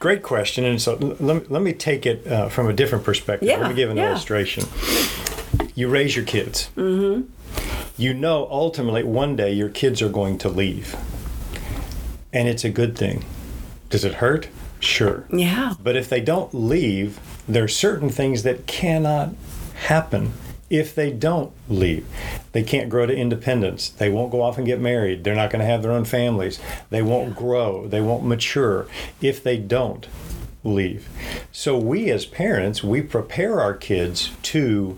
great 0.00 0.22
question. 0.24 0.64
And 0.64 0.82
so, 0.82 0.96
let, 0.96 1.20
me- 1.20 1.46
let 1.48 1.62
me 1.62 1.72
take 1.72 2.04
it 2.04 2.26
uh, 2.26 2.48
from 2.48 2.68
a 2.68 2.72
different 2.72 3.04
perspective. 3.04 3.48
Yeah, 3.48 3.58
let 3.58 3.68
me 3.68 3.74
give 3.76 3.90
an 3.90 3.96
yeah. 3.96 4.10
illustration. 4.10 4.64
You 5.76 5.88
raise 5.88 6.16
your 6.16 6.24
kids. 6.24 6.70
Mm-hmm. 6.76 7.30
You 7.96 8.14
know, 8.14 8.48
ultimately, 8.50 9.04
one 9.04 9.36
day 9.36 9.52
your 9.52 9.68
kids 9.68 10.02
are 10.02 10.08
going 10.08 10.38
to 10.38 10.48
leave, 10.48 10.96
and 12.32 12.48
it's 12.48 12.64
a 12.64 12.70
good 12.70 12.96
thing. 12.96 13.24
Does 13.90 14.04
it 14.04 14.14
hurt? 14.14 14.48
Sure. 14.78 15.26
Yeah. 15.30 15.74
But 15.82 15.96
if 15.96 16.08
they 16.08 16.20
don't 16.20 16.54
leave, 16.54 17.20
there 17.46 17.64
are 17.64 17.68
certain 17.68 18.08
things 18.08 18.42
that 18.44 18.66
cannot 18.66 19.34
happen 19.74 20.32
if 20.70 20.94
they 20.94 21.10
don't 21.10 21.52
leave. 21.68 22.06
They 22.52 22.62
can't 22.62 22.88
grow 22.88 23.04
to 23.06 23.14
independence. 23.14 23.88
They 23.90 24.08
won't 24.08 24.30
go 24.30 24.40
off 24.40 24.56
and 24.56 24.66
get 24.66 24.80
married. 24.80 25.24
They're 25.24 25.34
not 25.34 25.50
going 25.50 25.60
to 25.60 25.66
have 25.66 25.82
their 25.82 25.92
own 25.92 26.04
families. 26.04 26.58
They 26.90 27.02
won't 27.02 27.34
grow. 27.36 27.86
They 27.88 28.00
won't 28.00 28.24
mature 28.24 28.86
if 29.20 29.42
they 29.42 29.56
don't 29.58 30.06
leave. 30.62 31.08
So 31.52 31.76
we 31.76 32.10
as 32.10 32.24
parents, 32.26 32.82
we 32.84 33.02
prepare 33.02 33.60
our 33.60 33.74
kids 33.74 34.30
to 34.44 34.96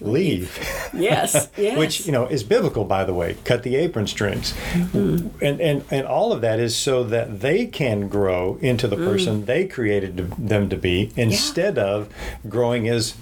leave. 0.00 0.58
Yes. 0.92 1.48
Yes. 1.58 1.78
Which 1.78 2.06
you 2.06 2.12
know 2.12 2.26
is 2.26 2.42
biblical, 2.44 2.84
by 2.84 3.04
the 3.04 3.14
way. 3.14 3.36
Cut 3.44 3.62
the 3.62 3.76
apron 3.76 4.06
strings, 4.06 4.52
Mm-hmm. 4.72 5.42
and 5.44 5.60
and 5.60 5.84
and 5.90 6.06
all 6.06 6.32
of 6.32 6.42
that 6.42 6.58
is 6.60 6.76
so 6.76 7.02
that 7.04 7.40
they 7.40 7.66
can 7.66 8.08
grow 8.08 8.58
into 8.60 8.86
the 8.88 8.96
person 8.96 9.42
Mm. 9.42 9.46
they 9.46 9.66
created 9.66 10.16
them 10.38 10.68
to 10.68 10.76
be, 10.76 11.12
instead 11.16 11.78
of 11.78 12.08
growing 12.48 12.88
as, 12.88 13.14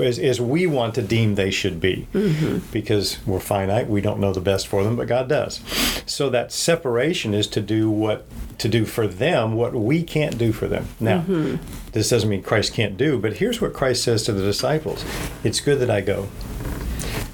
as 0.00 0.18
as 0.18 0.40
we 0.40 0.66
want 0.66 0.94
to 0.94 1.02
deem 1.02 1.34
they 1.34 1.50
should 1.50 1.80
be, 1.80 2.06
Mm-hmm. 2.12 2.58
because 2.72 3.18
we're 3.26 3.40
finite. 3.40 3.88
We 3.88 4.00
don't 4.00 4.20
know 4.20 4.32
the 4.32 4.40
best 4.40 4.66
for 4.68 4.84
them, 4.84 4.96
but 4.96 5.08
God 5.08 5.28
does. 5.28 5.60
So 6.06 6.30
that 6.30 6.52
separation 6.52 7.34
is 7.34 7.46
to 7.48 7.60
do 7.60 7.90
what 7.90 8.26
to 8.58 8.68
do 8.68 8.84
for 8.84 9.06
them 9.06 9.54
what 9.54 9.74
we 9.74 10.02
can't 10.02 10.36
do 10.38 10.52
for 10.52 10.66
them. 10.68 10.86
Now, 11.00 11.20
Mm-hmm. 11.20 11.56
this 11.92 12.10
doesn't 12.10 12.28
mean 12.28 12.42
Christ 12.42 12.74
can't 12.74 12.96
do, 12.96 13.18
but 13.18 13.34
here's 13.34 13.60
what 13.60 13.72
Christ 13.72 14.02
says 14.04 14.22
to 14.24 14.32
the 14.32 14.42
disciples: 14.42 15.04
It's 15.44 15.60
good 15.60 15.78
that 15.80 15.90
I 15.90 16.00
go 16.00 16.28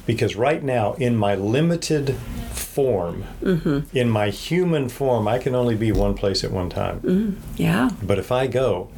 because 0.06 0.36
right 0.36 0.62
now 0.62 0.92
in 0.94 1.16
my 1.16 1.34
limited 1.34 2.14
form 2.52 3.24
in 3.92 4.08
my 4.10 4.28
human 4.30 4.88
form 4.88 5.26
i 5.26 5.38
can 5.38 5.54
only 5.54 5.74
be 5.74 5.90
one 5.92 6.14
place 6.14 6.44
at 6.44 6.50
one 6.52 6.68
time 6.68 7.40
yeah. 7.56 7.90
but 8.02 8.18
if 8.18 8.30
i 8.30 8.46
go 8.46 8.88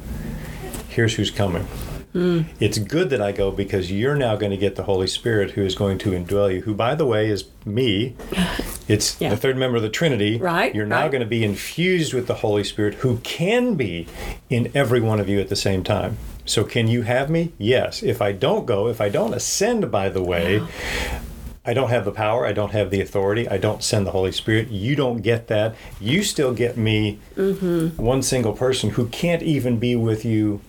here's 0.89 1.15
who's 1.15 1.31
coming 1.31 1.65
it's 2.13 2.77
good 2.79 3.09
that 3.11 3.21
i 3.21 3.31
go 3.31 3.51
because 3.51 3.91
you're 3.91 4.15
now 4.15 4.35
going 4.35 4.49
to 4.51 4.57
get 4.57 4.75
the 4.75 4.83
holy 4.83 5.05
spirit 5.07 5.51
who 5.51 5.61
is 5.63 5.75
going 5.75 5.97
to 5.99 6.09
indwell 6.11 6.51
you 6.53 6.61
who 6.61 6.73
by 6.73 6.95
the 6.95 7.05
way 7.05 7.29
is 7.29 7.45
me 7.65 8.15
it's 8.87 9.19
Yeah. 9.21 9.29
the 9.29 9.37
third 9.37 9.57
member 9.57 9.77
of 9.77 9.83
the 9.83 9.89
trinity 9.89 10.37
Right, 10.37 10.73
you're 10.73 10.85
now 10.87 11.01
right. 11.01 11.11
going 11.11 11.21
to 11.21 11.27
be 11.27 11.43
infused 11.43 12.13
with 12.13 12.25
the 12.27 12.35
holy 12.35 12.63
spirit 12.63 12.95
who 12.95 13.17
can 13.17 13.75
be 13.75 14.07
in 14.49 14.71
every 14.73 14.99
one 15.01 15.19
of 15.19 15.29
you 15.29 15.39
at 15.39 15.49
the 15.49 15.55
same 15.55 15.83
time 15.83 16.17
so 16.45 16.63
can 16.63 16.87
you 16.87 17.03
have 17.03 17.29
me 17.29 17.53
yes 17.59 18.01
if 18.01 18.21
i 18.23 18.31
don't 18.31 18.65
go 18.65 18.87
if 18.87 18.99
i 18.99 19.07
don't 19.09 19.33
ascend 19.35 19.91
by 19.91 20.09
the 20.09 20.23
way 20.23 20.61
I 21.65 21.73
don't 21.73 21.89
have 21.89 22.03
the 22.05 22.11
power. 22.11 22.47
I 22.47 22.53
don't 22.53 22.71
have 22.71 22.89
the 22.89 22.99
authority. 22.99 23.47
I 23.47 23.57
don't 23.57 23.83
send 23.83 24.07
the 24.07 24.11
Holy 24.11 24.31
Spirit. 24.31 24.69
You 24.69 24.95
don't 24.95 25.21
get 25.21 25.47
that. 25.49 25.75
You 25.99 26.23
still 26.23 26.51
get 26.53 26.77
me, 26.77 27.19
Mm-hmm. 27.35 28.01
one 28.01 28.23
single 28.23 28.53
person 28.53 28.91
who 28.91 29.07
can't 29.09 29.43
even 29.43 29.77
be 29.77 29.95
with 29.95 30.25
you 30.25 30.61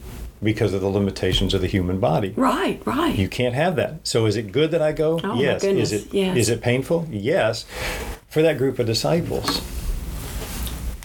because 0.42 0.72
of 0.72 0.80
the 0.80 0.88
limitations 0.88 1.54
of 1.54 1.60
the 1.60 1.66
human 1.66 2.00
body. 2.00 2.32
Right. 2.36 2.80
Right. 2.86 3.16
You 3.16 3.28
can't 3.28 3.54
have 3.54 3.76
that. 3.76 4.06
So 4.06 4.26
is 4.26 4.36
it 4.36 4.52
good 4.52 4.70
that 4.70 4.82
I 4.82 4.92
go? 4.92 5.20
Oh, 5.22 5.40
yes. 5.40 5.64
Is 5.64 5.92
it 5.92 6.12
yes. 6.12 6.36
is 6.36 6.48
it 6.48 6.60
painful? 6.60 7.06
Yes. 7.10 7.64
For 8.28 8.42
that 8.42 8.58
group 8.58 8.78
of 8.78 8.86
disciples. 8.86 9.60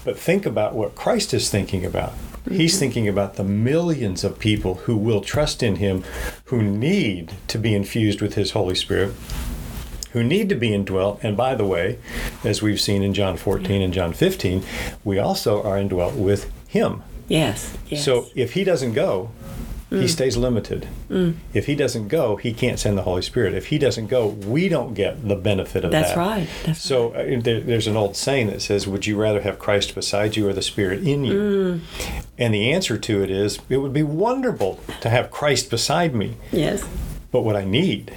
But 0.03 0.19
think 0.19 0.45
about 0.45 0.75
what 0.75 0.95
Christ 0.95 1.33
is 1.33 1.49
thinking 1.49 1.83
about. 1.83 2.11
Mm-hmm. 2.11 2.55
He's 2.55 2.77
thinking 2.77 3.07
about 3.07 3.35
the 3.35 3.43
millions 3.43 4.23
of 4.23 4.37
people 4.37 4.75
who 4.75 4.95
will 4.95 5.21
trust 5.21 5.63
in 5.63 5.77
him, 5.77 6.03
who 6.45 6.61
need 6.61 7.33
to 7.47 7.57
be 7.57 7.73
infused 7.73 8.21
with 8.21 8.35
his 8.35 8.51
Holy 8.51 8.75
Spirit, 8.75 9.15
who 10.11 10.23
need 10.23 10.47
to 10.49 10.55
be 10.55 10.71
indwelt. 10.73 11.19
And 11.23 11.35
by 11.35 11.55
the 11.55 11.65
way, 11.65 11.97
as 12.43 12.61
we've 12.61 12.79
seen 12.79 13.01
in 13.01 13.15
John 13.15 13.35
14 13.35 13.81
and 13.81 13.91
John 13.91 14.13
15, 14.13 14.63
we 15.03 15.17
also 15.17 15.63
are 15.63 15.77
indwelt 15.79 16.13
with 16.13 16.51
him. 16.67 17.01
Yes. 17.27 17.75
Yes. 17.89 18.03
So 18.03 18.27
if 18.35 18.53
he 18.53 18.63
doesn't 18.63 18.93
go, 18.93 19.31
Mm. 19.91 20.01
he 20.01 20.07
stays 20.07 20.35
limited. 20.35 20.87
If 21.53 21.67
he 21.67 21.75
doesn't 21.75 22.07
go, 22.07 22.37
he 22.37 22.53
can't 22.53 22.79
send 22.79 22.97
the 22.97 23.03
Holy 23.03 23.21
Spirit. 23.21 23.53
If 23.53 23.67
he 23.67 23.77
doesn't 23.77 24.07
go, 24.07 24.25
we 24.29 24.67
don't 24.67 24.95
get 24.95 25.27
the 25.27 25.35
benefit 25.35 25.85
of 25.85 25.91
that. 25.91 26.01
That's 26.01 26.15
that. 26.15 26.17
right. 26.17 26.47
That's 26.65 26.81
so 26.81 27.11
uh, 27.11 27.39
there, 27.39 27.59
there's 27.61 27.85
an 27.85 27.95
old 27.95 28.15
saying 28.17 28.47
that 28.47 28.63
says, 28.63 28.87
"Would 28.87 29.05
you 29.05 29.15
rather 29.15 29.41
have 29.41 29.59
Christ 29.59 29.93
beside 29.93 30.35
you 30.35 30.49
or 30.49 30.53
the 30.53 30.63
Spirit 30.63 31.07
in 31.07 31.23
you?" 31.23 31.33
Mm. 31.33 31.79
And 32.39 32.53
the 32.55 32.71
answer 32.71 32.97
to 32.97 33.23
it 33.23 33.29
is, 33.29 33.59
it 33.69 33.77
would 33.77 33.93
be 33.93 34.01
wonderful 34.03 34.79
to 35.01 35.09
have 35.09 35.29
Christ 35.29 35.69
beside 35.69 36.15
me. 36.15 36.35
Yes. 36.51 36.83
But 37.31 37.41
what 37.43 37.55
I 37.55 37.63
need 37.63 38.11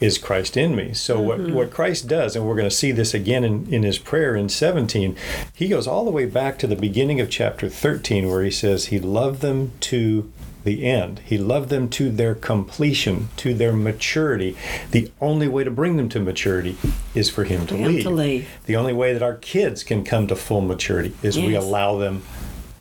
is 0.00 0.16
Christ 0.18 0.56
in 0.56 0.74
me. 0.74 0.94
So 0.94 1.18
Mm-hmm. 1.18 1.26
what, 1.26 1.50
what 1.52 1.70
Christ 1.70 2.08
does, 2.08 2.34
and 2.36 2.46
we're 2.46 2.54
going 2.56 2.68
to 2.68 2.74
see 2.74 2.90
this 2.92 3.12
again 3.14 3.44
in, 3.44 3.72
in 3.72 3.82
his 3.82 3.98
prayer 3.98 4.34
in 4.34 4.48
17, 4.48 5.14
he 5.54 5.68
goes 5.68 5.86
all 5.86 6.04
the 6.04 6.10
way 6.10 6.24
back 6.26 6.58
to 6.58 6.66
the 6.66 6.76
beginning 6.76 7.20
of 7.20 7.28
chapter 7.30 7.68
13 7.68 8.28
where 8.28 8.42
he 8.42 8.50
says 8.50 8.86
he 8.86 8.98
loved 8.98 9.40
them 9.42 9.72
to 9.80 10.32
the 10.64 10.84
end. 10.86 11.20
He 11.24 11.38
loved 11.38 11.70
them 11.70 11.88
to 11.90 12.10
their 12.10 12.34
completion, 12.34 13.28
to 13.38 13.54
their 13.54 13.72
maturity. 13.72 14.56
The 14.90 15.10
only 15.20 15.48
way 15.48 15.64
to 15.64 15.70
bring 15.70 15.96
them 15.96 16.08
to 16.10 16.20
maturity 16.20 16.76
is 17.14 17.30
for 17.30 17.44
him 17.44 17.66
to, 17.68 17.76
him 17.76 17.88
leave. 17.94 18.02
to 18.02 18.10
leave. 18.10 18.48
The 18.66 18.76
only 18.76 18.92
way 18.92 19.12
that 19.14 19.22
our 19.22 19.36
kids 19.36 19.82
can 19.82 20.04
come 20.04 20.26
to 20.26 20.36
full 20.36 20.60
maturity 20.60 21.14
is 21.22 21.38
we 21.38 21.54
allow 21.54 21.96
them 21.96 22.22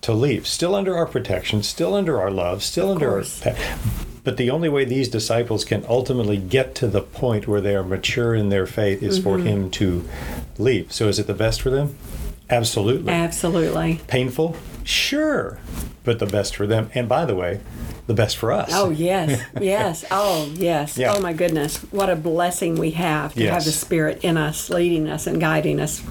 to 0.02 0.14
leave, 0.14 0.46
still 0.48 0.76
under 0.76 0.96
our 0.96 1.06
protection, 1.06 1.64
still 1.64 1.94
under 1.94 2.20
our 2.22 2.32
love, 2.32 2.64
still 2.64 2.92
under 2.92 3.08
our. 3.10 3.14
course. 3.16 3.40
pa- 3.42 3.56
But 4.30 4.38
the 4.38 4.52
only 4.52 4.70
way 4.70 4.86
these 4.86 5.10
disciples 5.10 5.66
can 5.66 5.84
ultimately 5.90 6.38
get 6.38 6.76
to 6.76 6.88
the 6.88 7.02
point 7.02 7.48
where 7.48 7.62
they 7.62 7.76
are 7.76 7.82
mature 7.82 8.36
in 8.36 8.50
their 8.50 8.68
faith 8.68 9.02
is 9.02 9.18
for 9.18 9.38
Mm-hmm. 9.38 9.48
him 9.48 9.72
to 9.72 10.08
leave. 10.60 10.92
So, 10.94 11.08
is 11.08 11.18
it 11.18 11.26
the 11.26 11.34
best 11.34 11.64
for 11.64 11.72
them? 11.72 11.98
Absolutely. 12.48 13.12
Absolutely. 13.12 14.02
Painful? 14.06 14.56
Sure. 14.84 15.58
But 16.04 16.20
the 16.20 16.28
best 16.28 16.56
for 16.56 16.68
them. 16.68 16.92
And 16.94 17.10
by 17.10 17.26
the 17.26 17.34
way, 17.34 17.60
the 18.06 18.14
best 18.14 18.38
for 18.38 18.52
us. 18.52 18.70
Oh 18.72 18.92
yes, 18.92 19.42
yes. 19.60 20.06
Oh 20.12 20.52
yes. 20.54 20.96
Yeah. 20.96 21.16
Oh 21.16 21.20
my 21.22 21.34
goodness, 21.34 21.78
what 21.90 22.12
a 22.12 22.16
blessing 22.16 22.76
we 22.76 22.92
have 22.92 23.34
to 23.34 23.50
have 23.50 23.66
the 23.66 23.72
Spirit 23.72 24.24
in 24.24 24.38
us, 24.38 24.70
leading 24.70 25.08
us 25.10 25.26
and 25.26 25.42
guiding 25.42 25.80
us. 25.80 26.04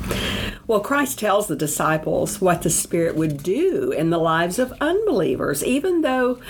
Well, 0.68 0.80
Christ 0.80 1.18
tells 1.18 1.46
the 1.46 1.56
disciples 1.56 2.42
what 2.42 2.60
the 2.60 2.68
Spirit 2.68 3.16
would 3.16 3.42
do 3.42 3.90
in 3.90 4.10
the 4.10 4.18
lives 4.18 4.58
of 4.58 4.74
unbelievers, 4.82 5.64
even 5.64 6.02
though, 6.02 6.40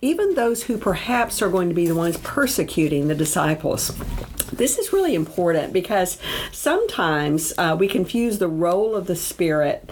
even 0.00 0.36
those 0.36 0.62
who 0.62 0.78
perhaps 0.78 1.42
are 1.42 1.50
going 1.50 1.68
to 1.68 1.74
be 1.74 1.88
the 1.88 1.96
ones 1.96 2.16
persecuting 2.18 3.08
the 3.08 3.14
disciples. 3.16 3.90
This 4.52 4.78
is 4.78 4.92
really 4.92 5.16
important 5.16 5.72
because 5.72 6.16
sometimes 6.52 7.52
uh, 7.58 7.76
we 7.76 7.88
confuse 7.88 8.38
the 8.38 8.46
role 8.46 8.94
of 8.94 9.08
the 9.08 9.16
Spirit 9.16 9.90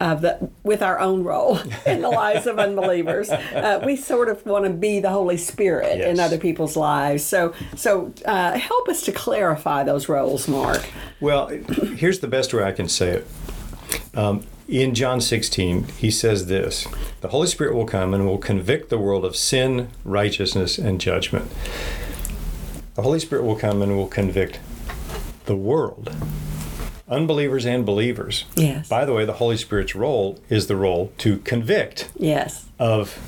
of 0.00 0.22
the, 0.22 0.50
with 0.62 0.82
our 0.82 0.98
own 0.98 1.22
role 1.22 1.58
in 1.86 2.02
the 2.02 2.08
lives 2.08 2.46
of 2.46 2.58
unbelievers. 2.58 3.30
Uh, 3.30 3.82
we 3.84 3.96
sort 3.96 4.28
of 4.28 4.44
want 4.44 4.64
to 4.64 4.70
be 4.70 5.00
the 5.00 5.10
Holy 5.10 5.36
Spirit 5.36 6.00
in 6.00 6.20
other 6.20 6.38
people's 6.38 6.76
lives. 6.76 7.22
So, 7.22 7.54
so 7.76 8.12
uh, 8.24 8.58
help 8.58 8.88
us 8.88 9.02
to 9.02 9.12
clarify 9.12 9.84
those 9.84 10.08
roles, 10.08 10.48
Mark. 10.48 10.88
Well, 11.20 11.48
here's 11.48 12.20
the 12.20 12.28
best 12.28 12.52
way 12.52 12.64
I 12.64 12.72
can 12.72 12.88
say 12.88 13.10
it. 13.10 13.26
Um, 14.14 14.44
in 14.68 14.94
John 14.94 15.20
16, 15.20 15.84
he 15.98 16.10
says 16.10 16.46
this 16.46 16.86
The 17.20 17.28
Holy 17.28 17.46
Spirit 17.46 17.74
will 17.74 17.86
come 17.86 18.14
and 18.14 18.26
will 18.26 18.38
convict 18.38 18.88
the 18.88 18.98
world 18.98 19.24
of 19.24 19.36
sin, 19.36 19.90
righteousness, 20.04 20.78
and 20.78 21.00
judgment. 21.00 21.50
The 22.94 23.02
Holy 23.02 23.20
Spirit 23.20 23.44
will 23.44 23.56
come 23.56 23.82
and 23.82 23.96
will 23.96 24.06
convict 24.06 24.60
the 25.46 25.56
world, 25.56 26.14
unbelievers 27.14 27.64
and 27.64 27.86
believers. 27.86 28.44
Yes. 28.56 28.88
By 28.88 29.04
the 29.04 29.12
way, 29.12 29.24
the 29.24 29.34
Holy 29.34 29.56
Spirit's 29.56 29.94
role 29.94 30.40
is 30.48 30.66
the 30.66 30.76
role 30.76 31.12
to 31.18 31.38
convict 31.38 32.10
Yes. 32.16 32.66
of 32.78 33.18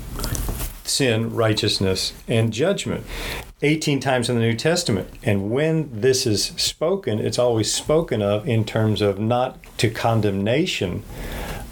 sin, 0.84 1.34
righteousness, 1.34 2.12
and 2.28 2.52
judgment. 2.52 3.04
18 3.62 4.00
times 4.00 4.28
in 4.28 4.36
the 4.36 4.42
New 4.42 4.54
Testament. 4.54 5.08
And 5.22 5.50
when 5.50 6.00
this 6.00 6.26
is 6.26 6.44
spoken, 6.56 7.18
it's 7.18 7.38
always 7.38 7.72
spoken 7.72 8.20
of 8.20 8.46
in 8.46 8.64
terms 8.64 9.00
of 9.00 9.18
not 9.18 9.58
to 9.78 9.88
condemnation, 9.88 11.02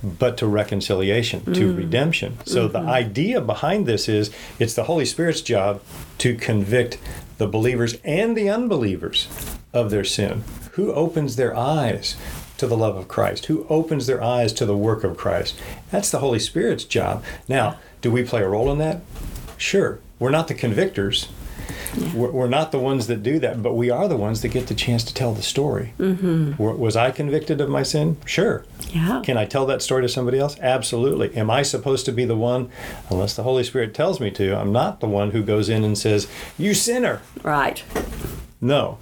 but 0.02 0.38
to 0.38 0.47
reconciliation, 0.47 1.44
to 1.52 1.73
mm. 1.73 1.76
redemption. 1.76 2.38
So 2.47 2.68
the 2.68 2.80
mm-hmm. 2.80 2.88
idea 2.88 3.40
behind 3.40 3.87
this 3.87 4.09
is 4.09 4.30
it's 4.59 4.75
the 4.75 4.85
Holy 4.85 5.04
Spirit's 5.04 5.42
job 5.42 5.83
to 6.18 6.35
convict 6.35 6.99
the 7.38 7.47
believers 7.47 7.99
and 8.02 8.37
the 8.37 8.49
unbelievers 8.49 9.28
of 9.74 9.90
their 9.90 10.04
sin. 10.04 10.44
Who 10.72 10.92
opens 10.92 11.36
their 11.36 11.56
eyes 11.56 12.16
to 12.56 12.66
the 12.66 12.76
love 12.76 12.96
of 12.96 13.08
Christ? 13.08 13.46
Who 13.46 13.66
opens 13.68 14.06
their 14.06 14.22
eyes 14.22 14.52
to 14.54 14.64
the 14.64 14.76
work 14.76 15.04
of 15.04 15.16
Christ? 15.16 15.58
That's 15.90 16.10
the 16.10 16.20
Holy 16.20 16.38
Spirit's 16.38 16.84
job. 16.84 17.22
Now, 17.48 17.78
do 18.00 18.10
we 18.10 18.24
play 18.24 18.42
a 18.42 18.48
role 18.48 18.70
in 18.72 18.78
that? 18.78 19.02
Sure. 19.56 19.98
We're 20.18 20.30
not 20.30 20.48
the 20.48 20.54
convictors. 20.54 21.28
We're, 22.14 22.30
we're 22.30 22.48
not 22.48 22.72
the 22.72 22.78
ones 22.78 23.06
that 23.06 23.22
do 23.22 23.38
that, 23.40 23.62
but 23.62 23.74
we 23.74 23.90
are 23.90 24.08
the 24.08 24.16
ones 24.16 24.42
that 24.42 24.48
get 24.48 24.66
the 24.66 24.74
chance 24.74 25.04
to 25.04 25.14
tell 25.14 25.32
the 25.32 25.42
story. 25.42 25.94
Mm-hmm. 25.98 26.62
Was 26.62 26.96
I 26.96 27.10
convicted 27.10 27.60
of 27.60 27.68
my 27.68 27.82
sin? 27.82 28.16
Sure. 28.26 28.64
Yeah. 28.90 29.22
Can 29.24 29.36
I 29.36 29.44
tell 29.44 29.66
that 29.66 29.82
story 29.82 30.02
to 30.02 30.08
somebody 30.08 30.38
else? 30.38 30.58
Absolutely. 30.60 31.34
Am 31.36 31.50
I 31.50 31.62
supposed 31.62 32.04
to 32.06 32.12
be 32.12 32.24
the 32.24 32.36
one, 32.36 32.70
unless 33.10 33.34
the 33.36 33.44
Holy 33.44 33.64
Spirit 33.64 33.94
tells 33.94 34.20
me 34.20 34.30
to? 34.32 34.56
I'm 34.56 34.72
not 34.72 35.00
the 35.00 35.08
one 35.08 35.30
who 35.30 35.42
goes 35.42 35.68
in 35.68 35.84
and 35.84 35.96
says, 35.96 36.28
You 36.58 36.74
sinner. 36.74 37.22
Right. 37.42 37.82
No. 38.60 38.98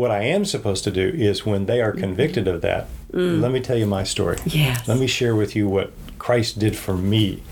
What 0.00 0.10
I 0.10 0.22
am 0.22 0.46
supposed 0.46 0.82
to 0.84 0.90
do 0.90 1.08
is 1.14 1.44
when 1.44 1.66
they 1.66 1.82
are 1.82 1.92
convicted 1.92 2.48
of 2.48 2.62
that, 2.62 2.86
let 3.12 3.52
me 3.52 3.60
tell 3.60 3.76
you 3.76 3.84
my 3.84 4.02
story. 4.02 4.38
Yes. 4.46 4.88
Let 4.88 4.98
me 4.98 5.06
share 5.06 5.36
with 5.36 5.54
you 5.54 5.68
what 5.68 5.92
Christ 6.18 6.58
did 6.58 6.74
for 6.74 6.96
me 6.96 7.42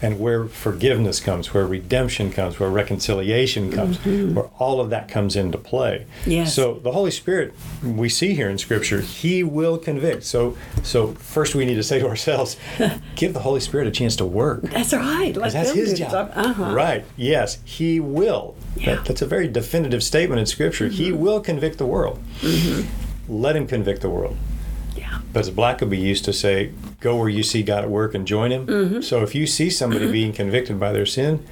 and 0.00 0.18
where 0.18 0.46
forgiveness 0.46 1.20
comes, 1.20 1.52
where 1.52 1.66
redemption 1.66 2.32
comes, 2.32 2.58
where 2.58 2.70
reconciliation 2.70 3.70
comes, 3.70 3.98
where 4.34 4.46
all 4.58 4.80
of 4.80 4.88
that 4.88 5.08
comes 5.08 5.36
into 5.36 5.58
play. 5.58 6.06
Yes. 6.24 6.54
So 6.54 6.80
the 6.82 6.92
Holy 6.92 7.10
Spirit 7.10 7.52
we 7.84 8.08
see 8.08 8.32
here 8.32 8.48
in 8.48 8.56
scripture, 8.56 9.02
he 9.02 9.42
will 9.42 9.76
convict. 9.76 10.24
So 10.24 10.56
so 10.82 11.08
first 11.08 11.54
we 11.54 11.66
need 11.66 11.74
to 11.74 11.82
say 11.82 11.98
to 11.98 12.08
ourselves, 12.08 12.56
give 13.14 13.34
the 13.34 13.40
Holy 13.40 13.60
Spirit 13.60 13.88
a 13.88 13.90
chance 13.90 14.16
to 14.16 14.24
work. 14.24 14.62
That's 14.62 14.94
right. 14.94 15.34
Because 15.34 15.52
that's 15.52 15.72
his 15.72 15.98
job. 15.98 16.32
Uh-huh. 16.34 16.72
Right. 16.72 17.04
Yes, 17.18 17.58
he 17.66 18.00
will. 18.00 18.56
Yeah. 18.76 18.94
That- 18.96 19.04
that's 19.06 19.22
a 19.22 19.26
very 19.26 19.48
definitive 19.48 20.02
statement 20.02 20.38
in 20.40 20.46
Scripture. 20.46 20.88
He 20.88 21.10
Mm-hmm. 21.10 21.20
will 21.20 21.40
convict 21.40 21.78
the 21.78 21.86
world. 21.86 22.18
Let 23.28 23.56
him 23.56 23.66
convict 23.66 24.00
the 24.02 24.10
world. 24.10 24.36
Yeah. 24.96 25.20
But 25.32 25.40
as 25.40 25.50
Blackaby 25.50 25.98
used 26.00 26.24
to 26.24 26.32
say, 26.32 26.72
go 27.00 27.16
where 27.16 27.28
you 27.28 27.42
see 27.42 27.62
God 27.62 27.84
at 27.84 27.90
work 27.90 28.14
and 28.14 28.26
join 28.26 28.50
him. 28.50 28.66
Mm-hmm. 28.66 29.00
So 29.02 29.22
if 29.22 29.34
you 29.34 29.46
see 29.46 29.70
somebody 29.70 30.10
being 30.10 30.32
convicted 30.32 30.80
by 30.80 30.92
their 30.92 31.06
sin, 31.06 31.44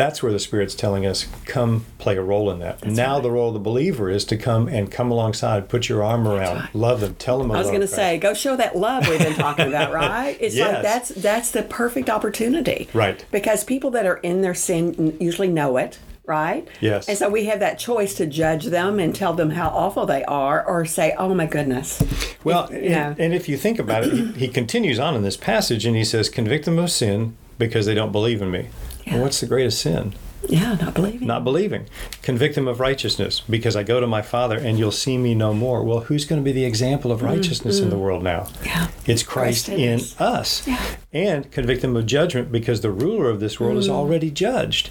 that's 0.00 0.22
where 0.22 0.32
the 0.32 0.38
Spirit's 0.38 0.74
telling 0.74 1.04
us, 1.04 1.26
come 1.44 1.84
play 1.98 2.16
a 2.16 2.22
role 2.22 2.50
in 2.50 2.58
that. 2.60 2.84
now 2.86 3.14
right. 3.14 3.22
the 3.22 3.30
role 3.30 3.48
of 3.48 3.54
the 3.54 3.60
believer 3.60 4.08
is 4.08 4.24
to 4.24 4.36
come 4.36 4.66
and 4.66 4.90
come 4.90 5.10
alongside, 5.10 5.68
put 5.68 5.90
your 5.90 6.02
arm 6.02 6.26
around, 6.26 6.56
right. 6.56 6.74
love 6.74 7.00
them, 7.00 7.14
tell 7.16 7.38
them 7.38 7.52
I 7.52 7.58
was 7.58 7.68
going 7.68 7.82
to 7.82 7.86
say, 7.86 8.16
go 8.18 8.32
show 8.32 8.56
that 8.56 8.76
love 8.76 9.06
we've 9.06 9.18
been 9.18 9.34
talking 9.34 9.68
about, 9.68 9.92
right? 9.94 10.38
It's 10.40 10.56
like 10.56 10.82
that's 10.82 11.10
that's 11.10 11.50
the 11.50 11.62
perfect 11.62 12.08
opportunity, 12.08 12.88
Right. 12.94 13.24
Because 13.30 13.62
people 13.62 13.90
that 13.90 14.06
are 14.06 14.16
in 14.18 14.40
their 14.40 14.54
sin 14.54 15.16
usually 15.20 15.48
know 15.48 15.76
it, 15.76 15.98
right? 16.24 16.66
Yes. 16.80 17.08
And 17.08 17.18
so 17.18 17.28
we 17.28 17.44
have 17.46 17.60
that 17.60 17.78
choice 17.78 18.14
to 18.14 18.26
judge 18.26 18.66
them 18.66 18.98
and 18.98 19.14
tell 19.14 19.34
them 19.34 19.50
how 19.50 19.68
awful 19.68 20.06
they 20.06 20.24
are, 20.24 20.64
or 20.64 20.86
say, 20.86 21.14
"Oh 21.18 21.34
my 21.34 21.46
goodness." 21.46 22.02
Well, 22.42 22.68
you 22.72 22.78
and, 22.78 23.18
know. 23.18 23.24
and 23.24 23.34
if 23.34 23.48
you 23.48 23.56
think 23.56 23.78
about 23.78 24.04
it, 24.04 24.12
he, 24.12 24.32
he 24.32 24.48
continues 24.48 24.98
on 24.98 25.14
in 25.14 25.22
this 25.22 25.36
passage 25.36 25.84
and 25.84 25.96
he 25.96 26.04
says, 26.04 26.28
Convict 26.28 26.64
them 26.64 26.78
of 26.78 26.90
sin 26.90 27.36
because 27.58 27.84
they 27.86 27.94
don't 27.94 28.12
believe 28.12 28.40
in 28.40 28.50
me. 28.50 28.68
Yeah. 29.06 29.14
Well, 29.14 29.22
what's 29.24 29.40
the 29.40 29.46
greatest 29.46 29.80
sin? 29.80 30.14
Yeah, 30.48 30.74
not 30.74 30.94
believing. 30.94 31.28
Not 31.28 31.44
believing. 31.44 31.86
Convict 32.22 32.54
them 32.54 32.66
of 32.66 32.80
righteousness 32.80 33.40
because 33.40 33.76
I 33.76 33.82
go 33.82 34.00
to 34.00 34.06
my 34.06 34.22
Father 34.22 34.56
and 34.58 34.78
you'll 34.78 34.90
see 34.90 35.18
me 35.18 35.34
no 35.34 35.52
more. 35.52 35.84
Well, 35.84 36.00
who's 36.00 36.24
going 36.24 36.40
to 36.40 36.44
be 36.44 36.52
the 36.52 36.64
example 36.64 37.12
of 37.12 37.20
righteousness 37.22 37.78
in 37.78 37.90
the 37.90 37.98
world 37.98 38.22
now? 38.22 38.40
Mm-hmm. 38.44 38.64
Yeah. 38.66 38.88
It's 39.06 39.22
Christ, 39.22 39.66
Christ 39.66 39.80
in 39.80 39.98
us. 40.00 40.18
us. 40.20 40.66
Yeah. 40.66 40.82
And 41.12 41.52
convict 41.52 41.82
them 41.82 41.94
of 41.94 42.06
judgment 42.06 42.50
because 42.50 42.80
the 42.80 42.90
ruler 42.90 43.28
of 43.28 43.38
this 43.40 43.60
world 43.60 43.76
is 43.76 43.86
Mm. 43.88 43.92
already 43.92 44.30
judged. 44.30 44.88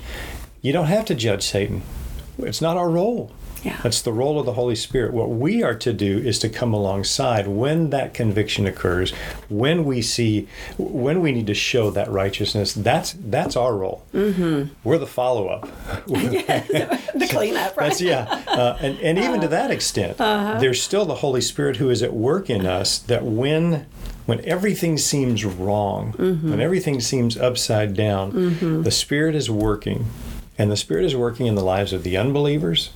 You 0.62 0.72
don't 0.72 0.86
have 0.88 1.06
to 1.06 1.16
judge 1.16 1.44
Satan, 1.44 1.82
it's 2.38 2.62
not 2.62 2.78
our 2.78 2.90
role. 2.90 3.32
Yeah. 3.64 3.80
That's 3.84 4.02
the 4.02 4.14
role 4.14 4.40
of 4.40 4.46
the 4.46 4.54
Holy 4.54 4.76
Spirit. 4.76 5.14
What 5.14 5.30
we 5.30 5.64
are 5.64 5.76
to 5.76 5.94
do 5.94 6.18
is 6.18 6.40
to 6.40 6.50
come 6.50 6.74
alongside 6.74 7.48
when 7.48 7.90
that 7.90 8.14
conviction 8.14 8.66
occurs, 8.66 9.12
when 9.50 9.84
we 9.84 10.02
see, 10.02 10.48
when 10.78 11.22
we 11.22 11.32
need 11.32 11.48
to 11.48 11.54
show 11.54 11.92
that 11.92 12.10
righteousness. 12.10 12.74
That's 12.74 13.14
that's 13.14 13.56
our 13.56 13.76
role. 13.76 14.06
Mm-hmm. 14.14 14.74
We're 14.84 14.98
the 14.98 15.08
follow 15.08 15.48
up. 15.48 15.64
the 16.08 17.28
cleanup, 17.30 17.78
right? 17.78 17.90
That's 17.90 18.02
yeah, 18.02 18.44
uh, 18.48 18.78
and 18.82 18.98
and 19.00 19.20
even 19.20 19.42
to 19.42 19.48
that 19.50 19.72
extent, 19.72 20.18
there's 20.18 20.82
still 20.82 21.06
the 21.06 21.16
Holy 21.16 21.42
Spirit 21.42 21.78
who 21.78 21.90
is 21.90 22.02
at 22.02 22.14
work 22.14 22.50
in 22.50 22.66
us. 22.66 23.00
That 23.00 23.24
when 23.24 23.88
when 24.26 24.44
everything 24.46 24.98
seems 24.98 25.44
wrong, 25.44 26.14
when 26.14 26.62
everything 26.62 27.02
seems 27.02 27.36
upside 27.38 27.94
down, 27.94 28.84
the 28.84 28.92
Spirit 28.92 29.36
is 29.36 29.50
working, 29.50 30.06
and 30.58 30.72
the 30.72 30.78
Spirit 30.78 31.06
is 31.06 31.16
working 31.16 31.48
in 31.48 31.56
the 31.56 31.64
lives 31.64 31.92
of 31.92 32.04
the 32.04 32.16
unbelievers 32.16 32.92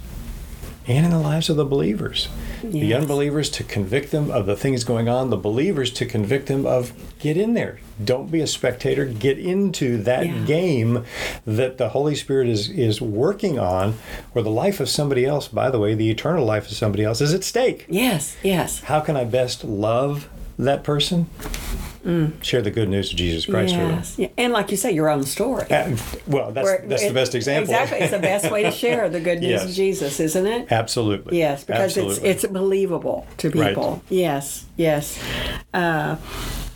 and 0.88 1.06
in 1.06 1.12
the 1.12 1.20
lives 1.20 1.50
of 1.50 1.56
the 1.56 1.66
believers. 1.66 2.28
The 2.64 2.94
unbelievers 2.94 3.50
to 3.52 3.64
convict 3.64 4.12
them 4.12 4.30
of 4.32 4.46
the 4.46 4.56
things 4.56 4.84
going 4.84 5.08
on, 5.08 5.30
the 5.30 5.38
believers 5.38 5.92
to 5.94 6.06
convict 6.06 6.48
them 6.48 6.66
of 6.66 6.92
get 7.20 7.38
in 7.38 7.54
there. 7.54 7.80
Don't 8.04 8.32
be 8.32 8.42
a 8.42 8.48
spectator. 8.48 9.06
Get 9.06 9.38
into 9.38 9.98
that 10.04 10.26
Yeah. 10.26 10.44
game 10.46 11.06
that 11.46 11.78
the 11.78 11.90
Holy 11.90 12.16
Spirit 12.16 12.48
is 12.50 12.70
is 12.70 13.02
working 13.02 13.60
on, 13.60 13.96
where 14.34 14.44
the 14.44 14.50
life 14.50 14.80
of 14.80 14.90
somebody 14.90 15.26
else, 15.26 15.48
by 15.48 15.70
the 15.70 15.80
way, 15.80 15.94
the 15.94 16.10
eternal 16.10 16.46
life 16.46 16.68
of 16.70 16.74
somebody 16.76 17.04
else 17.04 17.22
is 17.22 17.34
at 17.34 17.44
stake. 17.44 17.86
Yes, 17.90 18.36
yes. 18.44 18.82
How 18.86 19.00
can 19.00 19.16
I 19.16 19.24
best 19.26 19.64
love 19.64 20.28
that 20.58 20.84
person? 20.84 21.28
Share 22.42 22.62
the 22.62 22.72
good 22.72 22.90
news 22.90 23.12
of 23.12 23.18
Jesus 23.18 23.46
Christ 23.46 23.76
with 23.78 23.88
them. 23.88 24.00
Mm. 24.02 24.18
Yeah. 24.20 24.28
And 24.38 24.52
like 24.52 24.72
you 24.72 24.78
say, 24.78 24.92
your 24.92 25.10
own 25.10 25.24
story. 25.24 25.66
Uh, 25.72 25.96
Well, 26.28 26.52
that's 26.52 26.66
Where- 26.66 26.84
that's 26.86 27.08
the 27.08 27.14
best 27.14 27.34
example. 27.34 27.74
Exactly. 27.74 28.00
It's 28.00 28.12
the 28.12 28.20
best 28.20 28.52
way 28.52 28.64
to 28.64 28.72
share 28.72 29.08
the 29.10 29.20
good 29.22 29.40
news 29.40 29.52
Yes. 29.52 29.66
of 29.66 29.72
Jesus, 29.72 30.20
isn't 30.20 30.46
it? 30.46 30.72
Absolutely. 30.72 31.38
Yes, 31.38 31.64
because 31.64 31.84
Absolutely. 31.98 32.30
it's 32.30 32.44
it's 32.44 32.52
believable 32.54 33.26
to 33.38 33.50
Right. 33.52 33.70
people. 33.70 34.02
Yes, 34.10 34.66
yes. 34.76 35.18
Uh, 35.74 36.18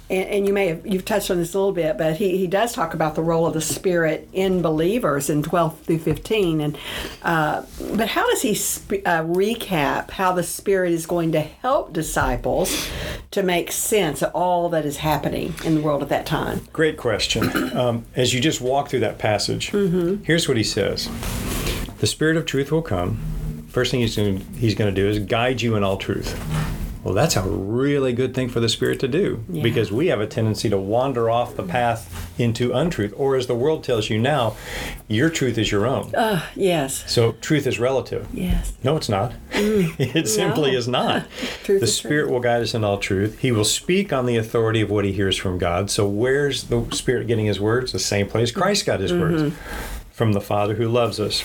and, 0.09 0.29
and 0.29 0.47
you 0.47 0.53
may 0.53 0.67
have 0.67 0.85
you've 0.87 1.05
touched 1.05 1.29
on 1.31 1.37
this 1.37 1.53
a 1.53 1.57
little 1.57 1.73
bit, 1.73 1.97
but 1.97 2.15
he, 2.17 2.37
he 2.37 2.47
does 2.47 2.73
talk 2.73 2.93
about 2.93 3.15
the 3.15 3.21
role 3.23 3.45
of 3.45 3.53
the 3.53 3.61
Spirit 3.61 4.27
in 4.33 4.61
believers 4.61 5.29
in 5.29 5.43
twelve 5.43 5.79
through 5.81 5.99
fifteen. 5.99 6.61
And 6.61 6.77
uh, 7.23 7.63
but 7.93 8.07
how 8.09 8.27
does 8.29 8.41
he 8.41 8.53
sp- 8.55 9.03
uh, 9.05 9.23
recap 9.23 10.11
how 10.11 10.31
the 10.33 10.43
Spirit 10.43 10.91
is 10.93 11.05
going 11.05 11.31
to 11.33 11.41
help 11.41 11.93
disciples 11.93 12.87
to 13.31 13.43
make 13.43 13.71
sense 13.71 14.21
of 14.21 14.31
all 14.33 14.69
that 14.69 14.85
is 14.85 14.97
happening 14.97 15.53
in 15.65 15.75
the 15.75 15.81
world 15.81 16.01
at 16.01 16.09
that 16.09 16.25
time? 16.25 16.67
Great 16.73 16.97
question. 16.97 17.75
Um, 17.77 18.05
as 18.15 18.33
you 18.33 18.39
just 18.41 18.61
walk 18.61 18.89
through 18.89 19.01
that 19.01 19.17
passage, 19.19 19.71
Mm-hmm. 19.71 20.23
here's 20.23 20.47
what 20.47 20.57
he 20.57 20.63
says: 20.63 21.09
The 21.99 22.07
Spirit 22.07 22.37
of 22.37 22.45
truth 22.45 22.71
will 22.71 22.81
come. 22.81 23.19
First 23.69 23.91
thing 23.91 23.99
he's 23.99 24.15
going 24.15 24.39
he's 24.55 24.73
going 24.75 24.93
to 24.93 25.01
do 25.01 25.07
is 25.07 25.19
guide 25.19 25.61
you 25.61 25.75
in 25.75 25.83
all 25.83 25.97
truth. 25.97 26.33
Well, 27.03 27.13
that's 27.13 27.35
a 27.37 27.41
really 27.41 28.11
good 28.11 28.33
thing 28.33 28.49
for 28.49 28.59
the 28.59 28.67
Spirit 28.67 28.99
to 28.99 29.07
do 29.07 29.43
Yeah. 29.49 29.63
because 29.63 29.91
we 29.91 30.07
have 30.07 30.19
a 30.19 30.27
tendency 30.27 30.69
to 30.69 30.77
wander 30.77 31.29
off 31.29 31.55
the 31.55 31.63
path 31.63 32.33
into 32.37 32.73
untruth, 32.73 33.13
or 33.15 33.35
as 33.35 33.47
the 33.47 33.55
world 33.55 33.83
tells 33.83 34.09
you 34.09 34.17
now, 34.19 34.55
your 35.07 35.29
truth 35.29 35.57
is 35.57 35.71
your 35.71 35.87
own. 35.87 36.13
Uh, 36.13 36.41
yes, 36.55 37.03
So 37.07 37.33
truth 37.33 37.65
is 37.65 37.79
relative. 37.79 38.27
yes. 38.33 38.73
No, 38.83 38.97
it's 38.97 39.07
not. 39.09 39.33
it 39.53 40.27
simply 40.27 40.75
is 40.75 40.87
not. 40.87 41.25
Truth 41.63 41.81
the 41.81 41.87
Spirit 41.87 42.23
truth. 42.23 42.31
will 42.33 42.39
guide 42.41 42.61
us 42.61 42.73
in 42.73 42.83
all 42.83 42.97
truth. 42.97 43.39
He 43.39 43.51
will 43.51 43.65
speak 43.65 44.11
on 44.13 44.25
the 44.25 44.37
authority 44.37 44.81
of 44.81 44.89
what 44.89 45.05
he 45.05 45.11
hears 45.13 45.35
from 45.37 45.57
God. 45.57 45.89
So, 45.89 46.07
where's 46.07 46.65
the 46.65 46.85
Spirit 46.91 47.27
getting 47.27 47.45
his 47.45 47.59
words? 47.59 47.91
The 47.91 47.99
same 47.99 48.27
place 48.27 48.51
Christ 48.51 48.85
got 48.85 48.99
his 48.99 49.13
words 49.13 49.41
Mm-hmm. 49.41 49.55
from 50.11 50.33
the 50.33 50.41
Father 50.41 50.75
who 50.75 50.87
loves 50.87 51.19
us. 51.19 51.43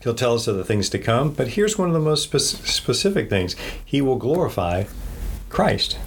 He'll 0.00 0.14
tell 0.14 0.34
us 0.34 0.46
of 0.46 0.56
the 0.56 0.64
things 0.64 0.88
to 0.90 0.98
come, 0.98 1.32
but 1.32 1.48
here's 1.48 1.76
one 1.78 1.88
of 1.88 1.94
the 1.94 2.00
most 2.00 2.22
spec- 2.24 2.40
specific 2.66 3.28
things 3.28 3.54
He 3.84 4.00
will 4.00 4.16
glorify 4.16 4.84
Christ. 5.48 5.98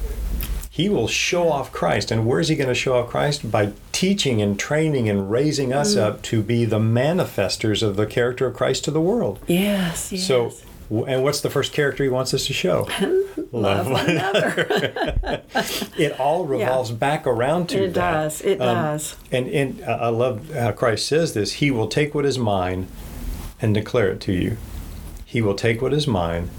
He 0.69 0.89
will 0.89 1.07
show 1.07 1.50
off 1.51 1.71
Christ. 1.71 2.09
And 2.09 2.25
where's 2.25 2.47
he 2.47 2.55
going 2.55 2.67
to 2.69 2.73
show 2.73 2.95
off 2.97 3.09
Christ? 3.09 3.51
By 3.51 3.73
teaching 3.91 4.41
and 4.41 4.57
training 4.59 5.07
and 5.07 5.29
raising 5.29 5.71
us 5.71 5.93
Mm. 5.93 6.01
up 6.01 6.21
to 6.23 6.41
be 6.41 6.65
the 6.65 6.79
manifestors 6.79 7.83
of 7.83 7.95
the 7.95 8.07
character 8.07 8.47
of 8.47 8.55
Christ 8.55 8.83
to 8.85 8.91
the 8.91 9.00
world. 9.01 9.38
Yes, 9.45 10.12
yes. 10.12 10.25
So, 10.25 10.51
and 11.05 11.21
what's 11.21 11.41
the 11.41 11.51
first 11.51 11.73
character 11.73 12.03
he 12.03 12.09
wants 12.09 12.33
us 12.33 12.47
to 12.47 12.53
show? 12.53 12.88
love 13.51 13.88
one 13.91 14.09
another. 14.09 15.03
It 15.97 16.19
all 16.19 16.45
revolves 16.45 16.89
back 16.89 17.27
around 17.27 17.69
to 17.69 17.83
It 17.83 17.93
that. 17.93 18.12
does. 18.13 18.41
It 18.41 18.59
Um, 18.59 18.75
does. 18.75 19.15
And 19.31 19.47
and 19.50 19.83
uh, 19.83 19.97
I 20.01 20.07
love 20.09 20.51
how 20.55 20.71
Christ 20.71 21.05
says 21.07 21.33
this. 21.35 21.53
He 21.53 21.69
will 21.69 21.88
take 21.88 22.15
what 22.15 22.25
is 22.25 22.39
mine 22.39 22.88
and 23.63 23.74
declare 23.74 24.10
it 24.10 24.20
to 24.20 24.34
you. 24.34 24.58
He 25.25 25.41
will 25.41 25.55
take 25.55 25.82
what 25.82 25.93
is 25.93 26.05
mine 26.05 26.50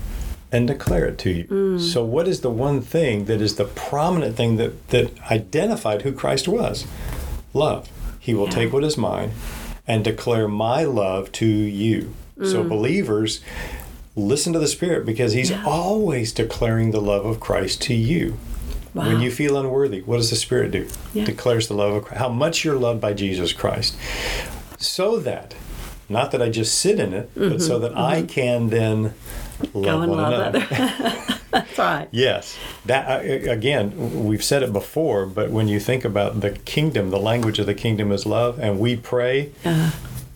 and 0.51 0.67
declare 0.67 1.05
it 1.05 1.19
to 1.19 1.31
you. 1.31 1.45
Mm. 1.45 1.81
So, 1.81 2.03
what 2.05 2.27
is 2.27 2.41
the 2.41 2.51
one 2.51 2.81
thing 2.81 3.27
that 3.27 3.41
is 3.43 3.57
the 3.57 3.67
prominent 3.67 4.37
thing 4.37 4.57
that 4.57 4.89
that 4.89 5.13
identified 5.31 6.03
who 6.03 6.13
Christ 6.13 6.49
was? 6.49 6.87
Love. 7.53 7.89
He 8.19 8.33
will 8.35 8.47
Yeah. 8.47 8.53
take 8.59 8.73
what 8.73 8.85
is 8.85 8.97
mine 8.97 9.33
and 9.87 10.03
declare 10.03 10.49
my 10.49 10.83
love 10.85 11.31
to 11.33 11.47
you. 11.47 12.15
So, 12.43 12.65
Mm. 12.65 12.69
believers. 12.71 13.41
Listen 14.17 14.53
to 14.53 14.59
the 14.59 14.69
Spirit 14.69 15.05
because 15.05 15.33
He's 15.35 15.51
Yeah. 15.51 15.63
always 15.67 16.33
declaring 16.33 16.91
the 16.93 17.01
love 17.01 17.27
of 17.27 17.39
Christ 17.39 17.83
to 17.83 17.95
you. 17.95 18.37
When 18.95 19.21
you 19.21 19.31
feel 19.33 19.57
unworthy, 19.59 20.01
what 20.03 20.19
does 20.19 20.31
the 20.31 20.37
Spirit 20.37 20.71
do? 20.71 20.87
Yeah. 21.13 21.25
Declares 21.25 21.67
the 21.67 21.75
love 21.75 21.93
of 21.95 22.05
Christ, 22.05 22.21
how 22.21 22.29
much 22.29 22.65
you're 22.65 22.79
loved 22.79 23.01
by 23.01 23.13
Jesus 23.13 23.53
Christ. 23.53 23.97
So 24.79 25.19
that, 25.19 25.55
not 26.09 26.31
that 26.33 26.43
I 26.43 26.49
just 26.51 26.79
sit 26.79 26.99
in 27.01 27.13
it, 27.15 27.31
but 27.35 27.61
so 27.63 27.79
that 27.79 27.97
I 27.97 28.23
can 28.23 28.69
then 28.71 29.03
love 29.03 29.15
Mm-hmm. 29.65 29.83
Go 29.83 30.01
and 30.03 30.11
one 30.11 30.21
love 30.23 30.55
another. 30.55 30.67
other. 30.71 31.39
That's 31.53 31.79
right. 31.79 32.09
Yes, 32.11 32.59
that 32.87 33.25
uh, 33.25 33.51
again, 33.51 34.25
we've 34.27 34.43
said 34.43 34.65
it 34.65 34.73
before, 34.73 35.27
but 35.27 35.51
when 35.51 35.69
you 35.69 35.79
think 35.79 36.05
about 36.05 36.41
the 36.41 36.51
kingdom, 36.51 37.11
the 37.11 37.21
language 37.21 37.61
of 37.61 37.67
the 37.67 37.75
kingdom 37.75 38.11
is 38.11 38.27
love, 38.27 38.59
and 38.59 38.81
we 38.81 38.97
pray, 38.97 39.53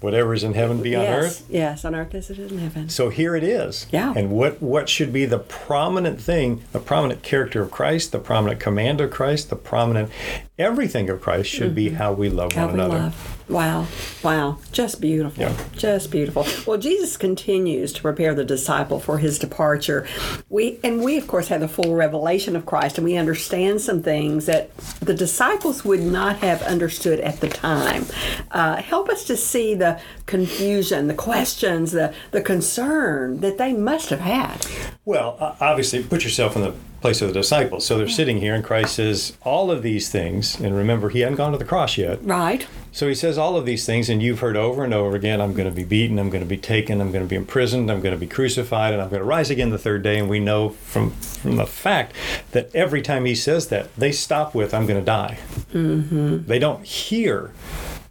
whatever 0.01 0.33
is 0.33 0.45
in 0.45 0.55
heaven 0.55 0.81
be 0.81 0.95
on 0.95 1.03
yes, 1.03 1.25
earth. 1.25 1.47
yes, 1.51 1.85
on 1.85 1.97
earth 1.97 2.15
as 2.15 2.31
it 2.31 2.39
is 2.39 2.53
in 2.53 2.59
heaven. 2.59 2.89
So 2.89 3.09
here 3.09 3.35
it 3.35 3.43
is. 3.43 3.87
Yeah. 3.91 4.13
And 4.17 4.31
what 4.31 4.63
what 4.63 4.89
should 4.89 5.13
be 5.13 5.25
the 5.25 5.41
prominent 5.41 6.21
thing, 6.21 6.63
the 6.71 6.79
prominent 6.81 7.23
character 7.25 7.61
of 7.61 7.73
Christ, 7.73 8.13
the 8.13 8.21
prominent 8.21 8.61
command 8.61 9.01
of 9.01 9.11
Christ, 9.11 9.51
the 9.51 9.57
prominent 9.57 10.11
everything 10.59 11.11
of 11.11 11.21
Christ 11.21 11.51
should 11.51 11.75
be 11.75 11.91
how 11.91 12.13
we 12.13 12.29
love 12.29 12.51
Mm-hmm. 12.51 12.61
How 12.61 12.67
one 12.67 12.77
we 12.77 12.81
another. 12.85 12.99
love. 13.01 13.38
Wow, 13.49 13.87
wow, 14.23 14.59
just 14.73 15.01
beautiful, 15.01 15.43
Yeah. 15.43 15.55
just 15.77 16.11
beautiful. 16.11 16.47
Well, 16.67 16.77
Jesus 16.79 17.17
continues 17.17 17.95
to 17.95 18.03
prepare 18.03 18.35
the 18.35 18.45
disciple 18.45 19.01
for 19.01 19.19
his 19.19 19.39
departure. 19.39 20.07
We 20.51 20.79
and 20.85 21.03
we, 21.03 21.17
of 21.17 21.27
course, 21.27 21.49
have 21.49 21.61
the 21.61 21.69
full 21.69 21.95
revelation 21.95 22.57
of 22.57 22.67
Christ, 22.67 22.99
and 22.99 23.07
we 23.07 23.17
understand 23.17 23.81
some 23.81 24.03
things 24.03 24.45
that 24.47 24.71
the 25.01 25.15
disciples 25.15 25.83
would 25.85 26.03
not 26.03 26.37
have 26.39 26.61
understood 26.63 27.21
at 27.21 27.41
the 27.41 27.49
time. 27.49 28.05
Uh, 28.51 28.77
help 28.83 29.09
us 29.09 29.25
to 29.25 29.37
see 29.37 29.75
the 29.75 29.99
confusion, 30.27 31.09
the 31.09 31.15
questions, 31.15 31.93
the 31.93 32.13
the 32.33 32.43
concern 32.43 33.41
that 33.41 33.57
they 33.57 33.73
must 33.73 34.11
have 34.11 34.21
had. 34.21 34.67
Well, 35.07 35.57
obviously, 35.61 36.03
put 36.03 36.23
yourself 36.23 36.55
in 36.55 36.63
the 36.63 36.75
place 37.01 37.23
of 37.23 37.29
the 37.29 37.35
disciples. 37.35 37.87
So 37.87 37.97
they're 37.97 38.09
sitting 38.09 38.39
here, 38.39 38.55
and 38.55 38.65
Christ 38.65 38.97
says 38.97 39.37
all 39.43 39.71
of 39.71 39.83
these 39.83 40.11
things. 40.11 40.59
And 40.59 40.77
remember, 40.77 41.11
he 41.11 41.21
hadn't 41.21 41.37
gone 41.37 41.53
to 41.53 41.59
the 41.59 41.65
cross 41.65 41.97
yet. 41.97 42.25
Right. 42.25 42.67
So 42.91 43.07
he 43.07 43.15
says 43.15 43.39
all 43.39 43.57
of 43.57 43.67
these 43.67 43.87
things, 43.87 44.09
and 44.09 44.23
you've 44.23 44.41
heard 44.41 44.57
over 44.57 44.83
and 44.83 44.93
over 44.93 45.15
again 45.15 45.41
I'm 45.41 45.53
going 45.53 45.69
to 45.69 45.75
be 45.75 45.85
beaten, 45.85 46.19
I'm 46.19 46.31
going 46.31 46.43
to 46.43 46.49
be 46.49 46.57
taken, 46.57 47.01
I'm 47.01 47.13
going 47.13 47.25
to 47.25 47.29
be 47.29 47.37
imprisoned, 47.37 47.91
I'm 47.91 48.01
going 48.01 48.15
to 48.15 48.19
be 48.19 48.27
crucified, 48.27 48.93
and 48.93 49.01
I'm 49.01 49.09
going 49.09 49.21
to 49.21 49.27
rise 49.27 49.51
again 49.51 49.71
the 49.71 49.79
third 49.79 50.03
day. 50.03 50.19
And 50.19 50.29
we 50.29 50.41
know 50.41 50.71
from, 50.71 51.13
from 51.13 51.57
the 51.57 51.67
fact 51.67 52.15
that 52.53 52.75
every 52.75 53.03
time 53.03 53.25
he 53.25 53.35
says 53.35 53.69
that, 53.69 53.95
they 53.95 54.11
stop 54.11 54.55
with, 54.55 54.75
I'm 54.75 54.87
going 54.87 54.99
to 54.99 55.07
die. 55.07 55.39
Mm-hmm. 55.73 56.47
They 56.47 56.59
don't 56.59 56.85
hear, 56.85 57.53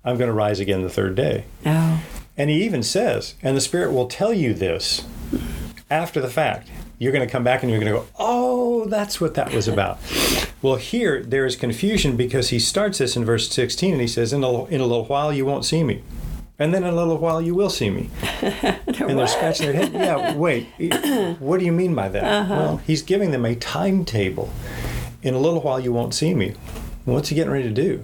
I'm 0.06 0.17
going 0.17 0.30
to 0.30 0.34
rise 0.34 0.60
again 0.60 0.84
the 0.84 0.89
third 0.89 1.15
day. 1.15 1.45
No. 1.65 2.00
And 2.38 2.50
he 2.50 2.63
even 2.63 2.84
says, 2.84 3.34
and 3.41 3.58
the 3.58 3.62
Spirit 3.62 3.91
will 3.91 4.08
tell 4.08 4.32
you 4.32 4.54
this 4.54 5.06
after 5.89 6.21
the 6.21 6.30
fact. 6.30 6.69
You're 6.99 7.12
going 7.12 7.25
to 7.25 7.31
come 7.31 7.43
back 7.43 7.62
and 7.62 7.71
you're 7.71 7.79
going 7.79 7.93
to 7.93 7.99
go, 7.99 8.07
oh, 8.17 8.86
that's 8.86 9.21
what 9.21 9.36
that 9.36 9.53
was 9.53 9.67
about. 9.67 9.99
well, 10.62 10.77
here 10.77 11.21
there 11.23 11.45
is 11.45 11.55
confusion 11.55 12.17
because 12.17 12.49
he 12.49 12.60
starts 12.60 12.97
this 12.97 13.15
in 13.15 13.23
verse 13.23 13.49
16 13.49 13.93
and 13.93 14.01
he 14.01 14.07
says, 14.07 14.33
in 14.33 14.43
a, 14.43 14.65
in 14.65 14.81
a 14.81 14.86
little 14.86 15.05
while 15.05 15.31
you 15.31 15.45
won't 15.45 15.65
see 15.65 15.83
me. 15.83 16.03
And 16.60 16.73
then 16.73 16.83
in 16.83 16.89
a 16.89 16.95
little 16.95 17.17
while 17.17 17.39
you 17.39 17.53
will 17.53 17.69
see 17.69 17.91
me. 17.91 18.10
and 18.41 19.19
they're 19.19 19.27
scratching 19.27 19.67
their 19.67 19.75
head. 19.75 19.93
Yeah, 19.93 20.33
wait, 20.36 20.67
what 21.39 21.60
do 21.60 21.65
you 21.65 21.71
mean 21.71 21.93
by 21.93 22.10
that? 22.10 22.49
Well, 22.49 22.77
he's 22.77 23.03
giving 23.03 23.29
them 23.29 23.45
a 23.45 23.55
timetable. 23.55 24.51
In 25.21 25.33
a 25.36 25.39
little 25.39 25.62
while 25.62 25.79
you 25.79 25.93
won't 25.93 26.15
see 26.15 26.33
me. 26.33 26.55
What's 27.05 27.29
he 27.29 27.36
getting 27.36 27.51
ready 27.51 27.67
to 27.67 27.73
do? 27.73 28.03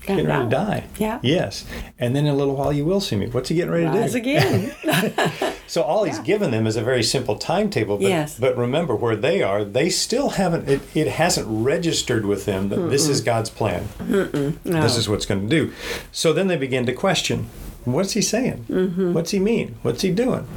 Getting 0.00 0.26
ready 0.26 0.44
to 0.44 0.50
die. 0.50 0.84
Yeah. 0.98 1.20
Yes. 1.22 1.64
And 1.98 2.14
then 2.14 2.26
in 2.26 2.34
a 2.34 2.36
little 2.36 2.56
while 2.56 2.72
you 2.72 2.84
will 2.84 3.00
see 3.00 3.16
me. 3.16 3.26
What's 3.28 3.48
he 3.48 3.56
getting 3.56 3.70
ready 3.72 3.86
to 3.86 4.08
do? 4.08 4.16
Again. 4.16 4.74
So 5.66 5.82
all 5.82 6.04
he's 6.04 6.18
given 6.20 6.50
them 6.52 6.66
is 6.66 6.76
a 6.76 6.82
very 6.82 7.02
simple 7.02 7.36
timetable. 7.36 7.96
But, 7.98 8.08
Yes. 8.08 8.38
but 8.38 8.56
remember 8.56 8.94
where 8.94 9.16
they 9.16 9.42
are, 9.42 9.64
they 9.64 9.90
still 9.90 10.30
haven't. 10.30 10.68
It, 10.68 10.80
it 10.94 11.08
hasn't 11.08 11.46
registered 11.48 12.24
with 12.26 12.44
them 12.44 12.68
that 12.70 12.88
this 12.90 13.08
is 13.08 13.20
God's 13.20 13.50
plan. 13.50 13.88
This 14.64 14.96
is 14.96 15.08
what's 15.08 15.26
going 15.26 15.42
to 15.42 15.48
do. 15.48 15.72
So 16.12 16.32
then 16.32 16.46
they 16.48 16.56
begin 16.56 16.86
to 16.86 16.92
question. 16.92 17.48
What's 17.84 18.12
he 18.14 18.20
saying? 18.20 18.66
Mm-hmm. 18.68 19.12
What's 19.12 19.30
he 19.30 19.38
mean? 19.38 19.76
What's 19.82 20.02
he 20.02 20.10
doing? 20.10 20.48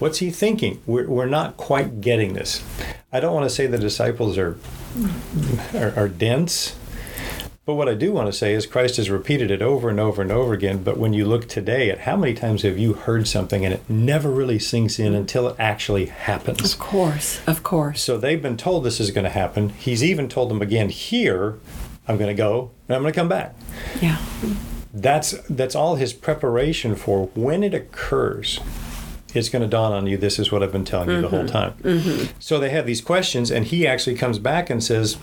What's 0.00 0.18
he 0.18 0.30
thinking? 0.30 0.82
We're, 0.84 1.08
we're 1.08 1.26
not 1.26 1.56
quite 1.56 2.00
getting 2.00 2.32
this. 2.34 2.60
I 3.12 3.20
don't 3.20 3.32
want 3.34 3.48
to 3.48 3.54
say 3.54 3.68
the 3.68 3.78
disciples 3.78 4.36
are, 4.36 4.58
are, 5.74 5.92
are 5.96 6.08
dense, 6.08 6.76
but 7.64 7.74
what 7.74 7.88
I 7.88 7.94
do 7.94 8.12
want 8.12 8.26
to 8.26 8.32
say 8.32 8.54
is 8.54 8.66
Christ 8.66 8.96
has 8.96 9.08
repeated 9.08 9.50
it 9.50 9.62
over 9.62 9.88
and 9.88 10.00
over 10.00 10.20
and 10.20 10.32
over 10.32 10.52
again. 10.52 10.82
But 10.82 10.96
when 10.96 11.12
you 11.12 11.24
look 11.24 11.46
today 11.48 11.90
at 11.90 12.00
how 12.00 12.16
many 12.16 12.34
times 12.34 12.62
have 12.62 12.76
you 12.76 12.94
heard 12.94 13.28
something 13.28 13.64
and 13.64 13.72
it 13.72 13.88
never 13.88 14.30
really 14.30 14.58
sinks 14.58 14.98
in 14.98 15.14
until 15.14 15.46
it 15.48 15.56
actually 15.60 16.06
happens? 16.06 16.72
of 16.72 16.80
course, 16.80 17.40
of 17.46 17.62
course. 17.62 18.02
So 18.02 18.18
they've 18.18 18.42
been 18.42 18.56
told 18.56 18.82
this 18.82 18.98
is 18.98 19.12
going 19.12 19.24
to 19.24 19.30
happen. 19.30 19.68
He's 19.70 20.02
even 20.02 20.28
told 20.28 20.50
them 20.50 20.60
again 20.60 20.88
here, 20.88 21.60
I'm 22.08 22.18
going 22.18 22.34
to 22.34 22.34
go 22.34 22.72
and 22.88 22.96
I'm 22.96 23.02
going 23.02 23.12
to 23.12 23.18
come 23.20 23.28
back. 23.28 23.54
Yeah. 24.00 24.20
That's 24.92 25.32
that's 25.48 25.76
all 25.76 25.94
his 25.94 26.12
preparation 26.12 26.96
for 26.96 27.26
when 27.34 27.62
it 27.62 27.74
occurs. 27.74 28.58
it's 29.34 29.48
going 29.48 29.62
to 29.62 29.68
dawn 29.68 29.92
on 29.92 30.06
you 30.06 30.16
this 30.16 30.38
is 30.38 30.50
what 30.52 30.62
I've 30.62 30.72
been 30.72 30.84
telling 30.84 31.10
you 31.10 31.20
the 31.22 31.28
whole 31.28 31.44
mm-hmm. 31.44 31.52
time. 31.52 31.72
Mm-hmm. 31.82 32.32
So 32.38 32.58
they 32.58 32.70
have 32.70 32.86
these 32.86 33.00
questions, 33.00 33.50
and 33.50 33.66
he 33.66 33.86
actually 33.86 34.16
comes 34.16 34.38
back 34.38 34.68
and 34.68 34.82
says, 34.82 35.16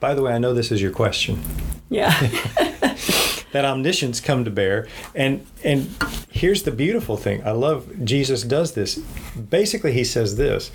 By 0.00 0.14
the 0.14 0.22
way, 0.22 0.32
I 0.32 0.38
know 0.38 0.54
this 0.54 0.72
is 0.72 0.80
your 0.82 0.92
question. 0.92 1.40
Yeah. 1.88 2.12
That 3.52 3.64
omniscience 3.64 4.20
come 4.20 4.44
to 4.44 4.50
bear. 4.50 4.86
And 5.12 5.44
and 5.64 5.90
here's 6.30 6.62
the 6.62 6.70
beautiful 6.70 7.16
thing. 7.16 7.44
I 7.44 7.50
love 7.50 8.04
Jesus 8.04 8.44
does 8.44 8.74
this. 8.74 8.94
Basically, 9.34 9.90
he 9.92 10.04
says 10.04 10.36
this. 10.36 10.70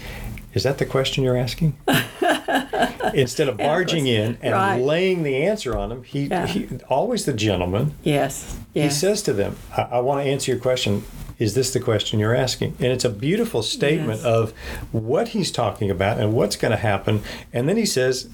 Is 0.54 0.64
that 0.64 0.78
the 0.78 0.86
question 0.86 1.24
you're 1.24 1.38
asking? 1.38 1.78
Instead 3.14 3.48
of 3.48 3.56
barging 3.58 4.08
in 4.08 4.38
and 4.42 4.54
Right. 4.54 4.82
laying 4.82 5.24
the 5.24 5.38
answer 5.38 5.78
on 5.78 5.88
them, 5.88 6.04
he, 6.04 6.26
Yeah. 6.26 6.48
he 6.48 6.68
always 6.90 7.24
the 7.24 7.32
gentleman 7.32 7.94
yes. 8.04 8.58
he 8.74 8.90
says 8.90 9.22
to 9.22 9.32
them, 9.32 9.56
I, 9.78 9.84
I 9.84 10.00
want 10.00 10.26
to 10.26 10.30
answer 10.30 10.52
your 10.52 10.60
question. 10.60 11.04
Is 11.40 11.54
this 11.54 11.72
the 11.72 11.80
question 11.80 12.20
you're 12.20 12.36
asking? 12.36 12.76
And 12.80 12.88
it's 12.88 13.06
a 13.06 13.10
beautiful 13.10 13.64
statement 13.64 14.18
Yes. 14.20 14.26
of 14.26 14.54
what 14.92 15.30
he's 15.30 15.50
talking 15.50 15.90
about 15.90 16.20
and 16.20 16.34
what's 16.34 16.58
going 16.58 16.72
to 16.72 16.78
happen. 16.78 17.22
And 17.54 17.70
then 17.70 17.78
he 17.78 17.86
says, 17.86 18.28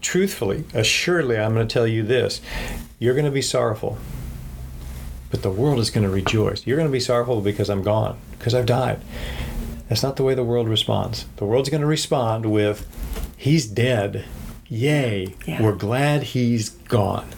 truthfully, 0.00 0.64
assuredly, 0.74 1.38
I'm 1.38 1.54
going 1.54 1.66
to 1.66 1.72
tell 1.72 1.86
you 1.86 2.02
this 2.02 2.40
you're 2.98 3.14
going 3.14 3.24
to 3.26 3.30
be 3.30 3.42
sorrowful, 3.42 3.98
but 5.30 5.42
the 5.42 5.50
world 5.50 5.78
is 5.78 5.90
going 5.90 6.04
to 6.06 6.12
rejoice. 6.12 6.66
You're 6.66 6.76
going 6.76 6.88
to 6.88 6.92
be 6.92 7.00
sorrowful 7.00 7.40
because 7.40 7.70
I'm 7.70 7.82
gone, 7.82 8.18
because 8.38 8.54
I've 8.54 8.66
died. 8.66 9.00
That's 9.88 10.02
not 10.02 10.16
the 10.16 10.22
way 10.22 10.34
the 10.34 10.44
world 10.44 10.68
responds. 10.68 11.26
The 11.36 11.44
world's 11.44 11.68
going 11.68 11.80
to 11.80 11.86
respond 11.86 12.46
with, 12.46 12.86
He's 13.36 13.66
dead. 13.66 14.24
Yay. 14.68 15.34
Yeah. 15.46 15.62
We're 15.62 15.74
glad 15.74 16.22
he's 16.22 16.68
gone. 16.70 17.28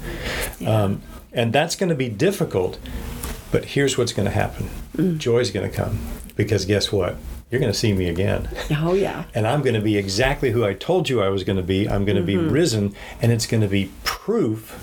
Um, 0.66 1.00
and 1.32 1.52
that's 1.52 1.76
going 1.76 1.88
to 1.88 1.94
be 1.94 2.08
difficult, 2.08 2.78
but 3.50 3.64
here's 3.66 3.96
what's 3.96 4.12
going 4.12 4.26
to 4.26 4.34
happen 4.34 4.68
Mm. 4.96 5.16
joy's 5.18 5.50
going 5.50 5.70
to 5.70 5.74
come. 5.74 5.98
Because 6.36 6.64
guess 6.66 6.90
what? 6.92 7.16
You're 7.52 7.60
going 7.60 7.70
to 7.72 7.78
see 7.78 7.92
me 7.92 8.08
again. 8.08 8.48
Oh 8.70 8.94
yeah. 8.94 9.24
And 9.34 9.46
I'm 9.46 9.60
going 9.60 9.74
to 9.74 9.80
be 9.82 9.98
exactly 9.98 10.50
who 10.52 10.64
I 10.64 10.72
told 10.72 11.08
you 11.10 11.20
I 11.22 11.28
was 11.28 11.44
going 11.44 11.58
to 11.58 11.62
be. 11.62 11.86
I'm 11.88 12.04
going 12.06 12.16
to 12.16 12.22
Mm-hmm. 12.22 12.46
be 12.48 12.52
risen, 12.52 12.94
and 13.20 13.30
it's 13.30 13.46
going 13.46 13.60
to 13.60 13.68
be 13.68 13.90
proof. 14.04 14.78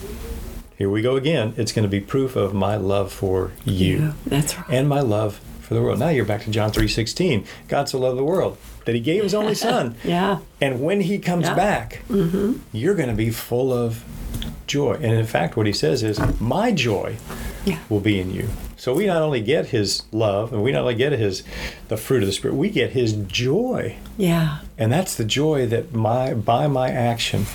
Here 0.78 0.90
we 0.90 1.02
go 1.02 1.16
again. 1.16 1.54
It's 1.58 1.72
going 1.72 1.84
to 1.84 1.90
be 1.90 2.00
proof 2.00 2.36
of 2.36 2.54
my 2.54 2.76
love 2.78 3.12
for 3.12 3.52
you 3.66 3.98
Yeah, 3.98 4.14
that's 4.28 4.56
right. 4.58 4.70
and 4.70 4.88
my 4.88 5.02
love 5.02 5.42
for 5.62 5.74
the 5.74 5.82
world. 5.82 6.00
Now 6.00 6.10
you're 6.10 6.26
back 6.26 6.44
to 6.44 6.52
John 6.52 6.72
3:16. 6.72 7.44
God 7.68 7.90
so 7.90 7.98
loved 8.00 8.18
the 8.20 8.24
world 8.24 8.58
that 8.86 8.94
he 8.96 9.02
gave 9.02 9.24
his 9.24 9.34
only 9.34 9.56
son. 9.68 9.96
yeah. 10.04 10.38
And 10.62 10.80
when 10.82 11.02
he 11.02 11.18
comes 11.18 11.46
Yeah. 11.48 11.56
back, 11.56 12.04
you're 12.72 12.96
going 12.96 13.10
to 13.10 13.16
be 13.16 13.32
full 13.32 13.74
of 13.74 14.04
joy. 14.68 14.94
And 14.94 15.14
in 15.14 15.26
fact, 15.26 15.58
what 15.58 15.66
he 15.66 15.74
says 15.74 16.04
is, 16.04 16.20
My 16.40 16.72
joy 16.72 17.18
Yeah. 17.66 17.80
will 17.90 18.00
be 18.00 18.20
in 18.20 18.32
you. 18.32 18.48
So 18.80 18.94
we 18.94 19.08
not 19.08 19.22
only 19.22 19.42
get 19.42 19.68
his 19.68 20.04
love 20.14 20.54
and 20.54 20.64
we 20.64 20.72
not 20.72 20.84
only 20.84 20.96
get 20.96 21.12
his 21.12 21.44
the 21.90 21.98
fruit 21.98 22.24
of 22.24 22.28
the 22.28 22.32
spirit, 22.32 22.56
we 22.56 22.70
get 22.70 22.92
his 22.92 23.12
joy. 23.12 23.98
Yeah. 24.18 24.60
And 24.78 24.90
that's 24.90 25.16
the 25.16 25.26
joy 25.26 25.68
that 25.68 25.94
my 25.94 26.34
by 26.34 26.68
my 26.68 26.90
action, 26.90 27.46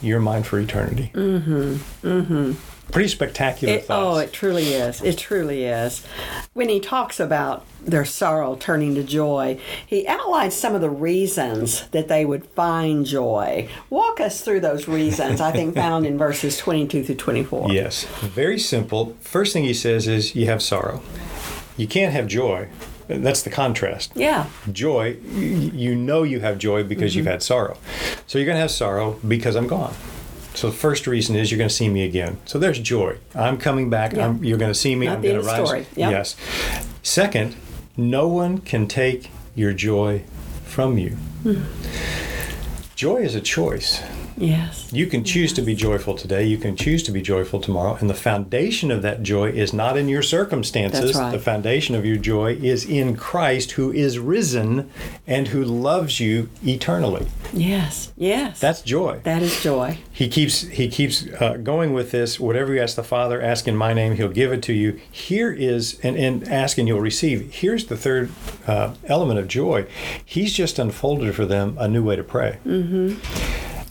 you're 0.00 0.20
mine 0.20 0.44
for 0.44 0.60
eternity. 0.60 1.10
Mm-hmm. 1.14 2.06
Mm-hmm. 2.06 2.52
Pretty 2.92 3.08
spectacular 3.08 3.74
It, 3.74 3.82
oh, 3.84 3.86
thoughts. 3.86 4.16
oh, 4.16 4.18
it 4.18 4.32
truly 4.32 4.72
is. 4.72 5.02
It 5.02 5.18
truly 5.18 5.64
is. 5.64 6.04
When 6.54 6.68
he 6.68 6.80
talks 6.80 7.20
about 7.20 7.66
their 7.80 8.04
sorrow 8.04 8.56
turning 8.56 8.94
to 8.94 9.02
joy, 9.02 9.60
he 9.86 10.06
outlines 10.06 10.54
some 10.54 10.74
of 10.74 10.80
the 10.80 10.90
reasons 10.90 11.86
that 11.88 12.08
they 12.08 12.24
would 12.24 12.46
find 12.46 13.04
joy. 13.04 13.68
Walk 13.90 14.20
us 14.20 14.40
through 14.40 14.60
those 14.60 14.88
reasons, 14.88 15.40
I 15.40 15.52
think, 15.52 15.74
found 15.74 16.06
in 16.06 16.16
verses 16.16 16.56
22 16.56 17.04
through 17.04 17.14
24. 17.16 17.72
Yes, 17.72 18.04
very 18.04 18.58
simple. 18.58 19.16
First 19.20 19.52
thing 19.52 19.64
he 19.64 19.74
says 19.74 20.08
is 20.08 20.34
you 20.34 20.46
have 20.46 20.62
sorrow. 20.62 21.02
You 21.76 21.86
can't 21.86 22.12
have 22.12 22.26
joy. 22.26 22.68
That's 23.08 23.42
the 23.42 23.50
contrast. 23.50 24.12
Yeah. 24.14 24.46
Joy, 24.70 25.16
you 25.32 25.94
know 25.94 26.22
you 26.22 26.40
have 26.40 26.58
joy 26.58 26.84
because 26.84 27.14
you've 27.14 27.24
mm-hmm. 27.24 27.32
had 27.32 27.42
sorrow. 27.42 27.78
So 28.26 28.38
you're 28.38 28.46
going 28.46 28.56
to 28.56 28.60
have 28.60 28.70
sorrow 28.70 29.18
because 29.26 29.56
I'm 29.56 29.66
gone. 29.66 29.94
So 30.58 30.70
the 30.70 30.76
first 30.76 31.06
reason 31.06 31.36
is 31.36 31.52
you're 31.52 31.58
going 31.58 31.68
to 31.68 31.74
see 31.74 31.88
me 31.88 32.04
again. 32.04 32.36
So 32.44 32.58
there's 32.58 32.80
joy. 32.80 33.16
I'm 33.32 33.58
coming 33.58 33.90
back. 33.90 34.14
Yeah. 34.14 34.26
I'm, 34.26 34.42
you're 34.42 34.58
going 34.58 34.72
to 34.72 34.78
see 34.78 34.96
me. 34.96 35.06
Not 35.06 35.18
I'm 35.18 35.22
going 35.22 35.40
to 35.40 35.46
rise. 35.46 35.64
story. 35.64 35.86
Yep. 35.94 36.10
Yes. 36.10 36.36
Second, 37.04 37.54
no 37.96 38.26
one 38.26 38.58
can 38.58 38.88
take 38.88 39.30
your 39.54 39.72
joy 39.72 40.24
from 40.64 40.98
you. 40.98 41.10
Hmm. 41.44 41.62
Joy 42.96 43.18
is 43.18 43.36
a 43.36 43.40
choice. 43.40 44.02
Yes. 44.40 44.92
You 44.92 45.06
can 45.06 45.24
choose 45.24 45.52
to 45.54 45.62
be 45.62 45.74
joyful 45.74 46.14
today. 46.14 46.44
You 46.44 46.58
can 46.58 46.76
choose 46.76 47.02
to 47.04 47.12
be 47.12 47.20
joyful 47.22 47.60
tomorrow. 47.60 47.96
And 48.00 48.08
the 48.08 48.14
foundation 48.14 48.90
of 48.90 49.02
that 49.02 49.22
joy 49.22 49.50
is 49.50 49.72
not 49.72 49.96
in 49.96 50.08
your 50.08 50.22
circumstances. 50.22 51.00
That's 51.00 51.18
right. 51.18 51.32
The 51.32 51.38
foundation 51.38 51.94
of 51.94 52.04
your 52.06 52.16
joy 52.16 52.54
is 52.54 52.84
in 52.84 53.16
Christ 53.16 53.72
who 53.72 53.92
is 53.92 54.18
risen 54.18 54.90
and 55.26 55.48
who 55.48 55.64
loves 55.64 56.20
you 56.20 56.48
eternally. 56.64 57.26
Yes. 57.52 58.12
Yes. 58.16 58.60
That's 58.60 58.82
joy. 58.82 59.20
that 59.24 59.42
is 59.42 59.62
joy. 59.62 59.98
He 60.12 60.28
keeps 60.28 60.62
he 60.62 60.88
keeps 60.88 61.26
uh, 61.40 61.56
going 61.56 61.92
with 61.92 62.10
this. 62.10 62.38
Whatever 62.38 62.74
you 62.74 62.80
ask 62.80 62.96
the 62.96 63.04
Father, 63.04 63.40
ask 63.40 63.66
in 63.68 63.76
my 63.76 63.92
name, 63.92 64.14
He'll 64.16 64.28
give 64.28 64.52
it 64.52 64.62
to 64.64 64.72
you. 64.72 65.00
Here 65.10 65.52
is 65.52 65.98
and, 66.02 66.16
and 66.16 66.46
ask 66.48 66.78
and 66.78 66.86
you'll 66.88 67.00
receive. 67.00 67.52
Here's 67.52 67.86
the 67.86 67.96
third 67.96 68.30
uh, 68.66 68.94
element 69.04 69.38
of 69.40 69.48
joy. 69.48 69.86
He's 70.24 70.52
just 70.52 70.78
unfolded 70.78 71.34
for 71.34 71.46
them 71.46 71.76
a 71.78 71.88
new 71.88 72.02
way 72.02 72.16
to 72.16 72.24
pray. 72.24 72.58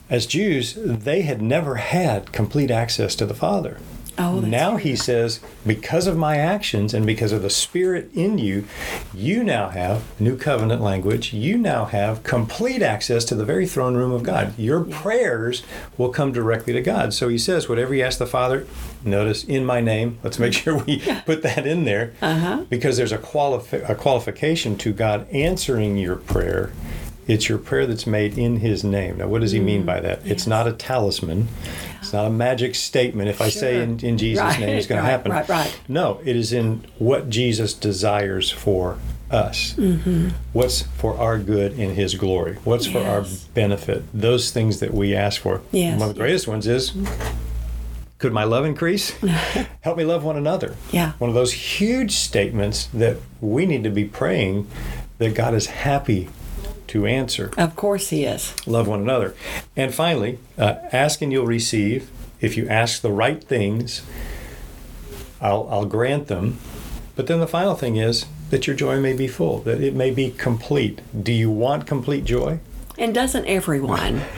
As 0.10 0.26
Jews, 0.26 0.78
they 0.78 1.24
had 1.24 1.42
never 1.42 1.76
had 1.76 2.32
complete 2.32 2.72
access 2.72 3.16
to 3.16 3.26
the 3.26 3.34
Father. 3.34 3.78
Oh, 4.20 4.40
now 4.40 4.78
he 4.78 4.96
says, 4.96 5.40
because 5.66 6.08
of 6.08 6.18
my 6.18 6.38
actions 6.38 6.94
and 6.94 7.06
because 7.06 7.32
of 7.32 7.44
the 7.44 7.52
Spirit 7.52 8.10
in 8.16 8.40
you, 8.40 8.66
you 9.14 9.44
now 9.44 9.70
have 9.70 10.04
new 10.20 10.36
covenant 10.36 10.82
language. 10.82 11.34
You 11.34 11.56
now 11.56 11.86
have 11.86 12.24
complete 12.24 12.82
access 12.82 13.24
to 13.26 13.36
the 13.36 13.46
very 13.46 13.68
throne 13.68 13.96
room 13.96 14.12
of 14.12 14.24
God. 14.24 14.58
Your 14.58 14.84
prayers 14.84 15.62
will 15.98 16.10
come 16.10 16.32
directly 16.32 16.74
to 16.74 16.82
God. 16.82 17.14
So 17.14 17.30
he 17.30 17.38
says, 17.38 17.70
whatever 17.70 17.94
you 17.94 18.04
ask 18.04 18.18
the 18.18 18.26
Father, 18.26 18.66
notice 19.06 19.44
in 19.44 19.66
my 19.66 19.82
name. 19.82 20.18
Let's 20.24 20.40
make 20.40 20.54
sure 20.54 20.78
we 20.84 21.00
put 21.26 21.44
that 21.44 21.68
in 21.68 21.84
there 21.86 22.14
uh-huh. 22.20 22.66
because 22.70 22.98
there's 22.98 23.12
a, 23.12 23.20
qualifi- 23.20 23.88
a 23.88 23.94
qualification 23.94 24.78
to 24.78 24.94
God 24.94 25.30
answering 25.30 25.96
your 25.96 26.16
prayer. 26.16 26.72
It's 27.28 27.50
your 27.50 27.58
prayer 27.58 27.86
that's 27.86 28.08
made 28.08 28.38
in 28.38 28.58
His 28.58 28.84
name. 28.84 29.18
Now, 29.18 29.28
what 29.28 29.42
does 29.42 29.52
He 29.52 29.60
mean 29.60 29.86
by 29.86 30.00
that? 30.00 30.26
It's 30.26 30.48
not 30.48 30.68
a 30.68 30.74
talisman. 30.74 31.48
It's 32.00 32.14
not 32.14 32.26
a 32.26 32.30
magic 32.30 32.76
statement. 32.76 33.30
If 33.30 33.42
I 33.42 33.50
say 33.50 33.82
in, 33.82 34.00
in 34.00 34.18
Jesus' 34.18 34.44
Right, 34.44 34.60
name, 34.60 34.70
it's 34.78 34.88
going 34.88 35.02
right, 35.02 35.08
to 35.08 35.12
happen. 35.12 35.32
right, 35.32 35.50
right. 35.50 35.80
No, 35.88 36.22
it 36.24 36.36
is 36.36 36.54
in 36.54 36.86
what 37.00 37.30
Jesus 37.30 37.74
desires 37.74 38.50
for 38.50 38.98
us. 39.30 39.74
Mm-hmm. 39.74 40.30
What's 40.54 40.84
for 40.84 41.18
our 41.18 41.38
good 41.38 41.78
in 41.78 41.96
His 41.96 42.16
glory? 42.16 42.56
What's 42.64 42.86
for 42.86 43.00
our 43.00 43.26
benefit? 43.54 44.04
Those 44.14 44.52
things 44.52 44.80
that 44.80 44.94
we 44.94 45.14
ask 45.16 45.42
for. 45.42 45.62
Yes, 45.72 46.00
One 46.00 46.10
of 46.10 46.16
the 46.16 46.20
greatest 46.22 46.48
ones 46.48 46.66
is 46.66 46.94
could 48.20 48.34
my 48.34 48.46
love 48.46 48.66
increase? 48.66 49.12
Help 49.82 49.98
me 49.98 50.04
love 50.04 50.24
one 50.24 50.38
another. 50.38 50.76
Yeah. 50.92 51.12
One 51.20 51.30
of 51.30 51.36
those 51.36 51.54
huge 51.54 52.14
statements 52.14 52.88
that 52.88 53.18
we 53.42 53.66
need 53.66 53.84
to 53.84 53.90
be 53.92 54.06
praying 54.06 54.68
that 55.20 55.36
God 55.36 55.54
is 55.54 55.68
happy 55.68 56.30
to 56.90 57.06
answer. 57.06 57.52
Of 57.58 57.76
course 57.76 58.10
he 58.10 58.26
is. 58.26 58.54
Love 58.66 58.88
one 58.88 59.02
another. 59.02 59.36
And 59.76 59.94
finally, 59.94 60.40
uh, 60.58 60.76
ask 60.92 61.22
and 61.22 61.32
you'll 61.32 61.46
receive. 61.46 62.10
If 62.40 62.56
you 62.56 62.68
ask 62.68 63.02
the 63.02 63.12
right 63.12 63.44
things, 63.44 64.02
I'll, 65.42 65.68
I'll 65.72 65.86
grant 65.86 66.28
them. 66.28 66.60
But 67.16 67.28
then 67.28 67.40
the 67.40 67.48
final 67.48 67.76
thing 67.76 67.96
is 67.98 68.26
that 68.52 68.68
your 68.68 68.76
joy 68.76 69.00
may 69.00 69.14
be 69.14 69.28
full, 69.28 69.60
that 69.62 69.82
it 69.82 69.94
may 69.96 70.12
be 70.12 70.32
complete. 70.32 71.02
Do 71.24 71.34
you 71.34 71.50
want 71.50 71.88
complete 71.88 72.26
joy? 72.26 72.60
And 72.98 73.14
doesn't 73.14 73.46
everyone? 73.46 74.22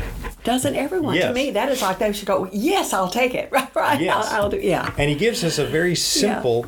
Doesn't 0.45 0.75
everyone? 0.75 1.17
To 1.17 1.33
me, 1.33 1.51
that 1.51 1.69
is 1.69 1.81
like 1.81 1.99
they 1.99 2.13
should 2.13 2.27
go, 2.27 2.49
yes, 2.53 2.93
I'll 2.93 3.09
take 3.09 3.35
it. 3.35 3.51
Right, 3.51 3.69
right. 3.75 3.99
Yes. 3.99 4.27
I'll, 4.29 4.43
I'll 4.43 4.49
do, 4.49 4.57
yeah. 4.57 4.93
And 4.97 5.09
he 5.09 5.15
gives 5.15 5.43
us 5.43 5.59
a 5.59 5.65
very 5.65 5.95
simple 5.95 6.65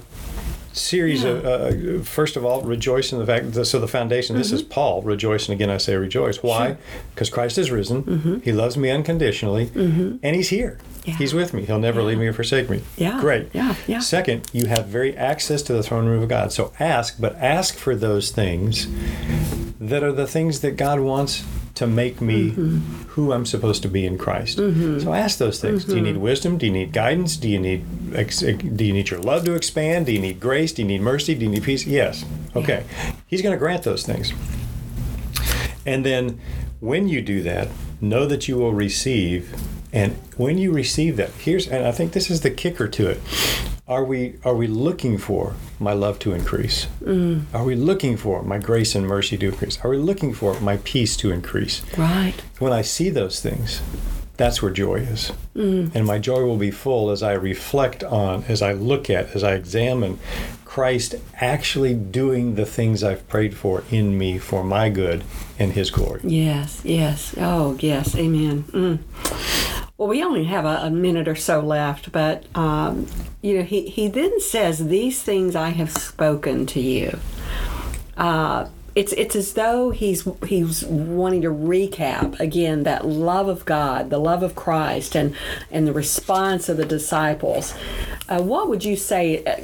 series 0.74 1.24
of, 1.24 1.46
uh, 1.46 2.02
first 2.04 2.36
of 2.36 2.46
all, 2.46 2.62
rejoice 2.62 3.12
in 3.12 3.20
the 3.20 3.26
fact 3.26 3.52
that, 3.54 3.66
so 3.66 3.80
the 3.80 3.88
foundation, 3.88 4.36
this 4.38 4.48
Mm-hmm. 4.48 4.56
is 4.56 4.64
Paul, 4.64 5.02
rejoice, 5.02 5.48
and 5.50 5.54
again 5.54 5.70
I 5.70 5.78
say 5.78 5.96
rejoice. 5.96 6.42
Why? 6.42 6.78
Because 7.14 7.30
Christ 7.30 7.58
is 7.58 7.72
risen, 7.72 8.04
Mm-hmm. 8.04 8.40
he 8.40 8.52
loves 8.52 8.78
me 8.78 8.90
unconditionally, 8.90 9.70
and 9.76 10.36
he's 10.36 10.50
here. 10.50 10.80
Yeah. 11.06 11.16
He's 11.16 11.34
with 11.34 11.54
me. 11.54 11.66
He'll 11.66 11.80
never 11.80 12.04
leave 12.04 12.20
me 12.20 12.28
or 12.28 12.34
forsake 12.34 12.70
me. 12.70 12.82
Yeah. 12.96 13.20
Great. 13.20 13.50
Yeah, 13.54 13.74
yeah. 13.88 14.00
Second, 14.00 14.48
you 14.54 14.68
have 14.68 14.86
very 14.86 15.18
access 15.18 15.62
to 15.64 15.74
the 15.74 15.82
throne 15.82 16.06
room 16.06 16.22
of 16.22 16.30
God. 16.30 16.52
So 16.52 16.74
ask, 16.80 17.20
but 17.20 17.36
ask 17.38 17.76
for 17.76 17.96
those 17.96 18.30
things 18.30 18.88
that 19.80 20.04
are 20.04 20.12
the 20.12 20.28
things 20.28 20.60
that 20.62 20.78
God 20.78 21.00
wants 21.00 21.44
to 21.76 21.88
make 21.88 22.22
me 22.22 22.52
Mm-hmm. 22.52 22.78
who 23.10 23.32
I'm 23.32 23.46
supposed 23.46 23.82
to 23.84 23.88
be 23.88 24.06
in 24.06 24.18
Christ. 24.18 24.58
So 24.58 25.14
ask 25.14 25.38
those 25.38 25.60
things. 25.62 25.86
Do 25.86 25.92
you 25.92 25.98
Mm-hmm. 25.98 26.06
need 26.06 26.18
wisdom? 26.18 26.58
Do 26.58 26.66
you 26.66 26.72
need 26.72 26.92
guidance? 26.94 27.38
Do 27.38 27.48
you 27.50 27.60
need 27.60 27.86
ex- 28.14 28.40
do 28.42 28.84
you 28.86 28.94
need 28.94 29.10
your 29.10 29.20
love 29.22 29.46
to 29.46 29.54
expand? 29.54 30.06
Do 30.08 30.12
you 30.12 30.20
need 30.20 30.40
grace? 30.40 30.72
Do 30.74 30.82
you 30.82 30.88
need 30.88 31.02
mercy? 31.02 31.36
Do 31.36 31.46
you 31.46 31.52
need 31.52 31.64
peace? 31.64 31.86
Yes. 31.86 32.26
Okay. 32.56 32.84
He's 33.28 33.42
going 33.42 33.54
to 33.54 33.60
grant 33.60 33.84
those 33.84 34.04
things. 34.06 34.34
And 35.86 36.06
then 36.06 36.40
when 36.80 37.08
you 37.08 37.22
do 37.22 37.42
that, 37.44 37.70
know 38.00 38.26
that 38.26 38.48
you 38.48 38.58
will 38.58 38.74
receive. 38.74 39.56
And 39.94 40.14
when 40.38 40.58
you 40.58 40.72
receive 40.72 41.18
that, 41.18 41.32
here's, 41.32 41.68
and 41.68 41.86
I 41.86 41.92
think 41.92 42.14
this 42.14 42.30
is 42.30 42.42
the 42.42 42.52
kicker 42.52 42.88
to 42.88 43.10
it. 43.10 43.20
are 43.88 44.06
we 44.06 44.36
are 44.46 44.56
we 44.56 44.68
looking 44.68 45.18
for 45.18 45.54
my 45.80 45.92
love 45.92 46.18
to 46.20 46.34
increase? 46.34 46.88
Mm. 47.04 47.44
Are 47.54 47.66
we 47.66 47.76
looking 47.76 48.16
for 48.16 48.42
my 48.42 48.58
grace 48.58 48.96
and 48.96 49.06
mercy 49.06 49.38
to 49.38 49.48
increase? 49.50 49.80
Are 49.84 49.90
we 49.90 49.98
looking 49.98 50.34
for 50.34 50.60
my 50.62 50.78
peace 50.78 51.18
to 51.18 51.32
increase? 51.32 51.82
Right. 51.98 52.36
When 52.60 52.72
I 52.72 52.84
see 52.84 53.10
those 53.10 53.42
things, 53.42 53.82
that's 54.38 54.62
where 54.62 54.72
joy 54.72 54.96
is. 54.96 55.34
Mm. 55.56 55.94
And 55.94 56.08
my 56.08 56.20
joy 56.20 56.46
will 56.46 56.58
be 56.58 56.72
full 56.72 57.12
as 57.12 57.22
I 57.22 57.34
reflect 57.34 58.04
on, 58.04 58.46
as 58.48 58.62
I 58.62 58.74
look 58.74 59.10
at, 59.10 59.36
as 59.36 59.44
I 59.44 59.54
examine 59.56 60.20
Christ 60.64 61.16
actually 61.36 61.94
doing 61.94 62.56
the 62.56 62.66
things 62.66 63.04
I've 63.04 63.28
prayed 63.28 63.58
for 63.58 63.84
in 63.92 64.18
me 64.18 64.40
for 64.40 64.64
my 64.64 64.90
good 64.90 65.26
and 65.60 65.74
His 65.74 65.92
glory. 65.92 66.22
Yes, 66.24 66.80
yes. 66.86 67.36
Oh, 67.38 67.76
yes. 67.82 68.16
Amen. 68.16 68.64
Mm. 68.72 69.00
Well, 70.02 70.10
we 70.10 70.24
only 70.24 70.46
have 70.46 70.66
a, 70.66 70.80
a, 70.88 70.90
minute 70.90 71.28
or 71.28 71.36
so 71.36 71.60
left, 71.60 72.12
but 72.12 72.44
um, 72.58 73.06
you 73.44 73.60
know, 73.60 73.64
he, 73.64 73.88
he 73.88 74.08
then 74.08 74.40
says, 74.42 74.88
"These 74.88 75.22
things 75.22 75.56
I 75.56 75.70
have 75.70 75.92
spoken 75.92 76.66
to 76.66 76.80
you." 76.80 77.20
Uh, 78.18 78.68
it's 78.94 79.14
it's 79.14 79.36
as 79.36 79.54
though 79.54 79.92
he's 79.92 80.28
he's 80.46 80.84
wanting 80.86 81.42
to 81.44 81.50
recap 81.50 82.40
again 82.40 82.84
that 82.84 83.06
love 83.06 83.48
of 83.48 83.64
God, 83.66 84.10
the 84.10 84.18
love 84.20 84.44
of 84.44 84.56
Christ, 84.56 85.16
and 85.16 85.36
and 85.72 85.88
the 85.88 85.94
response 85.94 86.68
of 86.70 86.78
the 86.78 86.86
disciples. 86.86 87.74
Uh, 88.28 88.42
what 88.42 88.70
would 88.70 88.84
you 88.84 88.96
say 88.96 89.44
uh, 89.46 89.56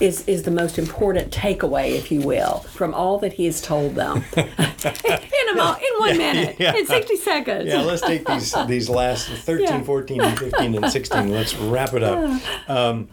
is 0.00 0.26
is 0.28 0.42
the 0.42 0.50
most 0.50 0.78
important 0.78 1.32
takeaway, 1.32 1.92
if 1.96 2.10
you 2.12 2.20
will, 2.20 2.60
from 2.60 2.92
all 2.94 3.18
that 3.18 3.34
he 3.34 3.46
has 3.46 3.60
told 3.60 3.94
them 3.94 4.24
in 4.36 4.44
a 4.46 5.54
mo- 5.54 5.76
in 5.76 5.98
one 6.00 6.10
Yeah, 6.10 6.32
minute, 6.32 6.56
yeah. 6.58 6.74
in 6.76 6.86
sixty 6.86 7.16
seconds? 7.16 7.66
Yeah, 7.66 7.80
let's 7.80 8.02
take 8.02 8.26
these 8.26 8.54
these 8.66 8.88
last 8.90 9.28
13, 9.28 9.66
Yeah. 9.66 9.82
14, 9.82 10.20
and 10.20 10.38
15, 10.38 10.74
and 10.74 10.90
16. 10.92 11.30
Let's 11.30 11.54
wrap 11.56 11.94
it 11.94 12.02
up. 12.02 12.40
Um, 12.68 13.08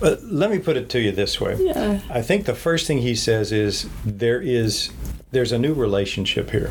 but 0.00 0.22
let 0.24 0.50
me 0.50 0.58
put 0.58 0.76
it 0.76 0.88
to 0.90 1.00
you 1.00 1.12
this 1.12 1.40
way. 1.40 1.56
Yeah. 1.60 2.00
I 2.10 2.22
think 2.22 2.46
the 2.46 2.54
first 2.54 2.86
thing 2.86 2.98
he 2.98 3.14
says 3.14 3.52
is 3.52 3.88
there 4.04 4.40
is 4.40 4.90
there's 5.32 5.50
a 5.52 5.58
new 5.58 5.74
relationship 5.74 6.50
here. 6.50 6.70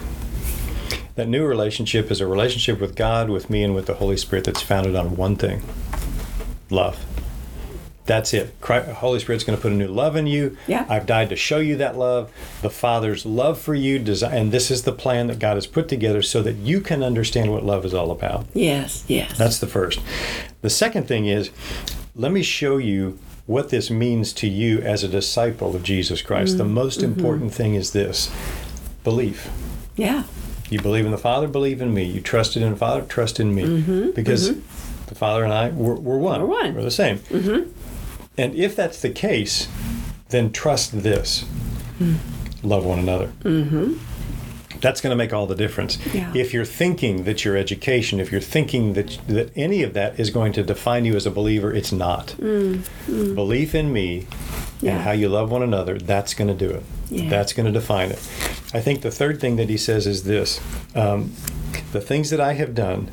That 1.15 1.27
new 1.27 1.45
relationship 1.45 2.09
is 2.09 2.21
a 2.21 2.27
relationship 2.27 2.79
with 2.79 2.95
God, 2.95 3.29
with 3.29 3.49
me, 3.49 3.63
and 3.63 3.75
with 3.75 3.87
the 3.87 3.95
Holy 3.95 4.15
Spirit 4.15 4.45
that's 4.45 4.61
founded 4.61 4.95
on 4.95 5.17
one 5.17 5.35
thing 5.35 5.61
love. 6.69 7.05
That's 8.05 8.33
it. 8.33 8.55
Christ, 8.61 8.89
Holy 8.89 9.19
Spirit's 9.19 9.43
going 9.43 9.57
to 9.57 9.61
put 9.61 9.71
a 9.71 9.75
new 9.75 9.87
love 9.87 10.15
in 10.15 10.25
you. 10.25 10.57
Yeah. 10.67 10.85
I've 10.89 11.05
died 11.05 11.29
to 11.29 11.35
show 11.35 11.59
you 11.59 11.75
that 11.77 11.97
love. 11.97 12.31
The 12.61 12.69
Father's 12.69 13.25
love 13.25 13.59
for 13.59 13.75
you, 13.75 13.99
desi- 13.99 14.31
and 14.31 14.51
this 14.51 14.71
is 14.71 14.83
the 14.83 14.91
plan 14.91 15.27
that 15.27 15.37
God 15.37 15.55
has 15.55 15.67
put 15.67 15.87
together 15.89 16.21
so 16.21 16.41
that 16.41 16.55
you 16.55 16.81
can 16.81 17.03
understand 17.03 17.51
what 17.51 17.63
love 17.63 17.85
is 17.85 17.93
all 17.93 18.09
about. 18.09 18.47
Yes, 18.53 19.03
yes. 19.07 19.37
That's 19.37 19.59
the 19.59 19.67
first. 19.67 19.99
The 20.61 20.69
second 20.69 21.07
thing 21.07 21.27
is, 21.27 21.51
let 22.15 22.31
me 22.31 22.41
show 22.41 22.77
you 22.77 23.19
what 23.45 23.69
this 23.69 23.89
means 23.89 24.33
to 24.33 24.47
you 24.47 24.79
as 24.79 25.03
a 25.03 25.07
disciple 25.07 25.75
of 25.75 25.83
Jesus 25.83 26.21
Christ. 26.21 26.57
The 26.57 26.63
mm-hmm. 26.63 26.73
most 26.73 26.99
mm-hmm. 26.99 27.13
important 27.13 27.53
thing 27.53 27.75
is 27.75 27.91
this 27.91 28.31
belief. 29.03 29.49
yeah. 29.95 30.23
You 30.69 30.81
believe 30.81 31.05
in 31.05 31.11
the 31.11 31.17
Father, 31.17 31.49
believe 31.49 31.81
in 31.81 31.93
me. 31.93 32.03
You 32.03 32.21
trusted 32.21 32.63
in 32.63 32.71
the 32.71 32.77
Father, 32.77 33.01
trust 33.01 33.41
in 33.41 33.53
me. 33.53 33.63
Mm-hmm. 33.63 34.11
because 34.11 34.55
the 35.07 35.15
Father 35.15 35.43
and 35.43 35.51
I, 35.51 35.69
we're, 35.69 35.95
we're 35.95 36.17
one. 36.17 36.39
We're 36.41 36.47
one. 36.47 36.75
We're 36.75 36.83
the 36.83 36.91
same. 36.91 37.19
And 38.37 38.55
if 38.55 38.75
that's 38.77 39.01
the 39.01 39.09
case, 39.09 39.67
then 40.29 40.53
trust 40.53 41.03
this 41.03 41.43
mm. 41.99 42.15
love 42.63 42.85
one 42.85 42.99
another. 42.99 43.33
That's 44.81 44.99
going 45.01 45.11
to 45.11 45.15
make 45.15 45.31
all 45.31 45.45
the 45.47 45.55
difference. 45.55 45.97
Yeah. 46.13 46.31
If 46.35 46.53
you're 46.53 46.65
thinking 46.65 47.23
that 47.25 47.45
your 47.45 47.55
education, 47.55 48.19
if 48.19 48.31
you're 48.31 48.41
thinking 48.41 48.93
that 48.93 49.17
that 49.27 49.51
any 49.55 49.83
of 49.83 49.93
that 49.93 50.19
is 50.19 50.29
going 50.31 50.53
to 50.53 50.63
define 50.63 51.05
you 51.05 51.15
as 51.15 51.25
a 51.25 51.31
believer, 51.31 51.71
it's 51.73 51.91
not. 51.91 52.35
Belief 52.37 53.75
in 53.75 53.93
me 53.93 54.27
Yeah. 54.81 54.93
and 54.95 55.01
how 55.03 55.11
you 55.11 55.29
love 55.29 55.51
one 55.51 55.63
another, 55.63 55.97
that's 55.97 56.33
going 56.33 56.47
to 56.47 56.67
do 56.67 56.71
it. 56.73 56.83
Yeah. 57.09 57.29
That's 57.29 57.53
going 57.53 57.65
to 57.67 57.71
define 57.71 58.09
it. 58.09 58.19
I 58.73 58.79
think 58.81 59.01
the 59.01 59.11
third 59.11 59.39
thing 59.39 59.57
that 59.57 59.69
he 59.69 59.77
says 59.77 60.07
is 60.07 60.23
this 60.23 60.59
um, 60.95 61.33
the 61.91 62.01
things 62.01 62.29
that 62.29 62.39
I 62.41 62.53
have 62.53 62.73
done, 62.73 63.09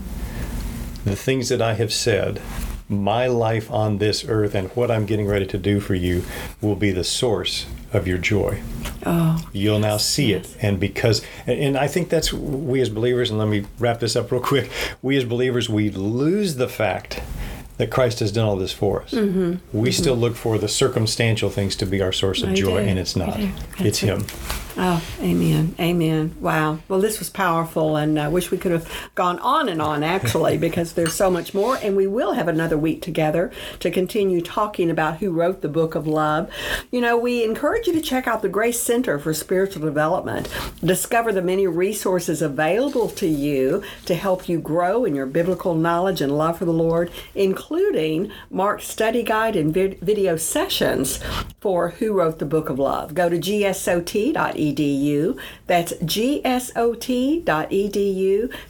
the 1.05 1.17
things 1.17 1.49
that 1.49 1.61
I 1.61 1.75
have 1.75 1.93
said, 1.93 2.41
my 2.89 3.27
life 3.27 3.71
on 3.71 3.99
this 3.99 4.25
earth 4.27 4.55
and 4.55 4.69
what 4.71 4.91
I'm 4.91 5.05
getting 5.05 5.27
ready 5.27 5.47
to 5.47 5.59
do 5.59 5.81
for 5.81 5.95
you 5.95 6.25
will 6.63 6.77
be 6.77 6.91
the 6.93 7.05
source 7.05 7.67
of 7.93 8.07
your 8.09 8.19
joy. 8.19 8.63
Oh, 9.07 9.47
You'll 9.53 9.79
now 9.79 9.97
see 9.97 10.33
it. 10.33 10.57
And 10.61 10.81
because, 10.81 11.23
and- 11.47 11.77
I 11.77 11.87
think 11.89 12.09
that's 12.09 12.33
we 12.33 12.81
as 12.81 12.89
believers, 12.89 13.31
and 13.31 13.39
let 13.39 13.49
me 13.49 13.65
wrap 13.79 14.01
this 14.01 14.17
up 14.17 14.31
real 14.33 14.41
quick. 14.41 14.71
We 15.03 15.17
as 15.17 15.25
believers, 15.25 15.69
we 15.69 15.91
lose 15.91 16.57
the 16.57 16.69
fact 16.69 17.23
that 17.77 17.91
Christ 17.91 18.19
has 18.21 18.33
done 18.33 18.45
all 18.45 18.57
this 18.57 18.73
for 18.73 19.03
us. 19.03 19.13
Mm-hmm. 19.13 19.77
We 19.77 19.91
mm-hmm. 19.91 20.03
still 20.03 20.17
look 20.17 20.35
for 20.35 20.59
the 20.59 20.69
circumstantial 20.69 21.49
things 21.49 21.77
to 21.77 21.87
be 21.87 22.03
our 22.03 22.13
source 22.13 22.43
of 22.43 22.51
I 22.51 22.55
joy, 22.55 22.83
do. 22.83 22.89
and 22.89 22.99
it's 22.99 23.17
not. 23.17 23.39
It's. 23.79 24.01
Him. 24.01 24.27
Oh, 24.81 25.05
amen. 25.21 25.75
Amen. 25.81 26.37
Wow. 26.41 26.79
Well, 26.87 27.01
this 27.01 27.19
was 27.19 27.29
powerful, 27.29 27.97
and 27.97 28.17
I 28.17 28.29
wish 28.29 28.53
we 28.53 28.59
could 28.59 28.71
have 28.71 28.89
gone 29.17 29.41
on 29.41 29.69
and 29.69 29.83
on 29.83 30.05
actually, 30.05 30.57
because 30.69 30.93
there's 30.93 31.15
so 31.15 31.33
much 31.33 31.53
more. 31.53 31.77
And 31.83 31.97
we 31.97 32.07
will 32.07 32.35
have 32.35 32.47
another 32.47 32.79
week 32.79 33.03
together 33.03 33.51
to 33.81 33.91
continue 33.91 34.41
talking 34.41 34.89
about 34.89 35.17
who 35.17 35.33
wrote 35.33 35.63
the 35.63 35.69
book 35.69 35.97
of 35.97 36.07
love. 36.07 36.49
You 36.93 37.01
know, 37.01 37.17
we 37.17 37.43
encourage 37.43 37.89
you 37.89 37.93
to 37.95 38.01
check 38.01 38.29
out 38.29 38.41
the 38.41 38.49
Grace 38.49 38.79
Center 38.79 39.19
for 39.19 39.35
Spiritual 39.35 39.83
Development. 39.83 40.49
Discover 40.85 41.33
the 41.33 41.43
many 41.43 41.67
resources 41.67 42.41
available 42.41 43.09
to 43.09 43.27
you 43.27 43.83
to 44.05 44.15
help 44.15 44.49
you 44.49 44.61
grow 44.61 45.05
in 45.05 45.17
your 45.17 45.27
biblical 45.27 45.75
knowledge 45.75 46.21
and 46.21 46.39
love 46.39 46.57
for 46.59 46.67
the 46.67 46.73
Lord, 46.73 47.11
including 47.35 48.31
Mark's 48.49 48.87
study 48.87 49.25
guide 49.25 49.57
and 49.57 49.75
video 49.75 50.37
sessions 50.37 51.19
for 51.59 51.89
Who 51.91 52.13
Wrote 52.13 52.39
the 52.39 52.47
Book 52.47 52.69
of 52.69 52.79
Love. 52.79 53.15
Go 53.15 53.29
to 53.29 53.39
gsot.edu. 53.39 54.68
That's 55.67 55.93
gsot.edu. 55.95 56.45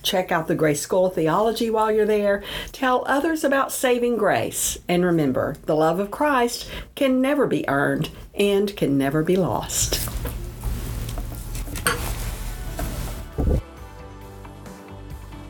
Check 0.02 0.32
out 0.32 0.48
the 0.48 0.54
Grace 0.54 0.80
School 0.80 1.06
of 1.06 1.14
Theology 1.14 1.70
while 1.70 1.90
you're 1.92 2.06
there. 2.06 2.42
Tell 2.72 3.04
others 3.06 3.44
about 3.44 3.72
saving 3.72 4.16
grace. 4.16 4.78
And 4.88 5.04
remember, 5.04 5.56
the 5.66 5.76
love 5.76 5.98
of 5.98 6.11
Christ 6.11 6.68
can 6.94 7.20
never 7.20 7.46
be 7.46 7.68
earned 7.68 8.11
and 8.34 8.76
can 8.76 8.98
never 8.98 9.22
be 9.22 9.37
lost. 9.37 10.08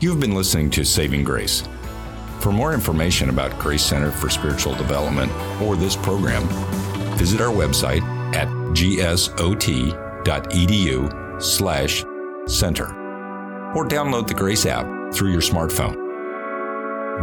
You've 0.01 0.21
been 0.21 0.33
listening 0.33 0.69
to 0.71 0.85
Saving 0.85 1.25
Grace. 1.25 1.67
For 2.39 2.53
more 2.53 2.73
information 2.73 3.29
about 3.29 3.59
Grace 3.59 3.83
Center 3.83 4.11
for 4.11 4.29
Spiritual 4.29 4.73
Development 4.75 5.29
or 5.61 5.75
this 5.75 5.97
program, 5.97 6.47
visit 7.17 7.41
our 7.41 7.53
website 7.53 8.01
at 8.33 8.47
gsot.edu 10.23 11.41
slash 11.41 12.03
center 12.47 12.85
or 13.75 13.85
download 13.85 14.27
the 14.27 14.33
Grace 14.33 14.65
app 14.65 14.85
through 15.13 15.31
your 15.31 15.41
smartphone. 15.41 16.07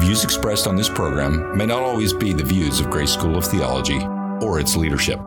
Views 0.00 0.24
expressed 0.24 0.66
on 0.66 0.76
this 0.76 0.88
program 0.88 1.56
may 1.56 1.66
not 1.66 1.82
always 1.82 2.12
be 2.12 2.32
the 2.32 2.44
views 2.44 2.80
of 2.80 2.90
Grace 2.90 3.12
School 3.12 3.36
of 3.36 3.44
Theology 3.44 4.00
or 4.44 4.60
its 4.60 4.76
leadership. 4.76 5.20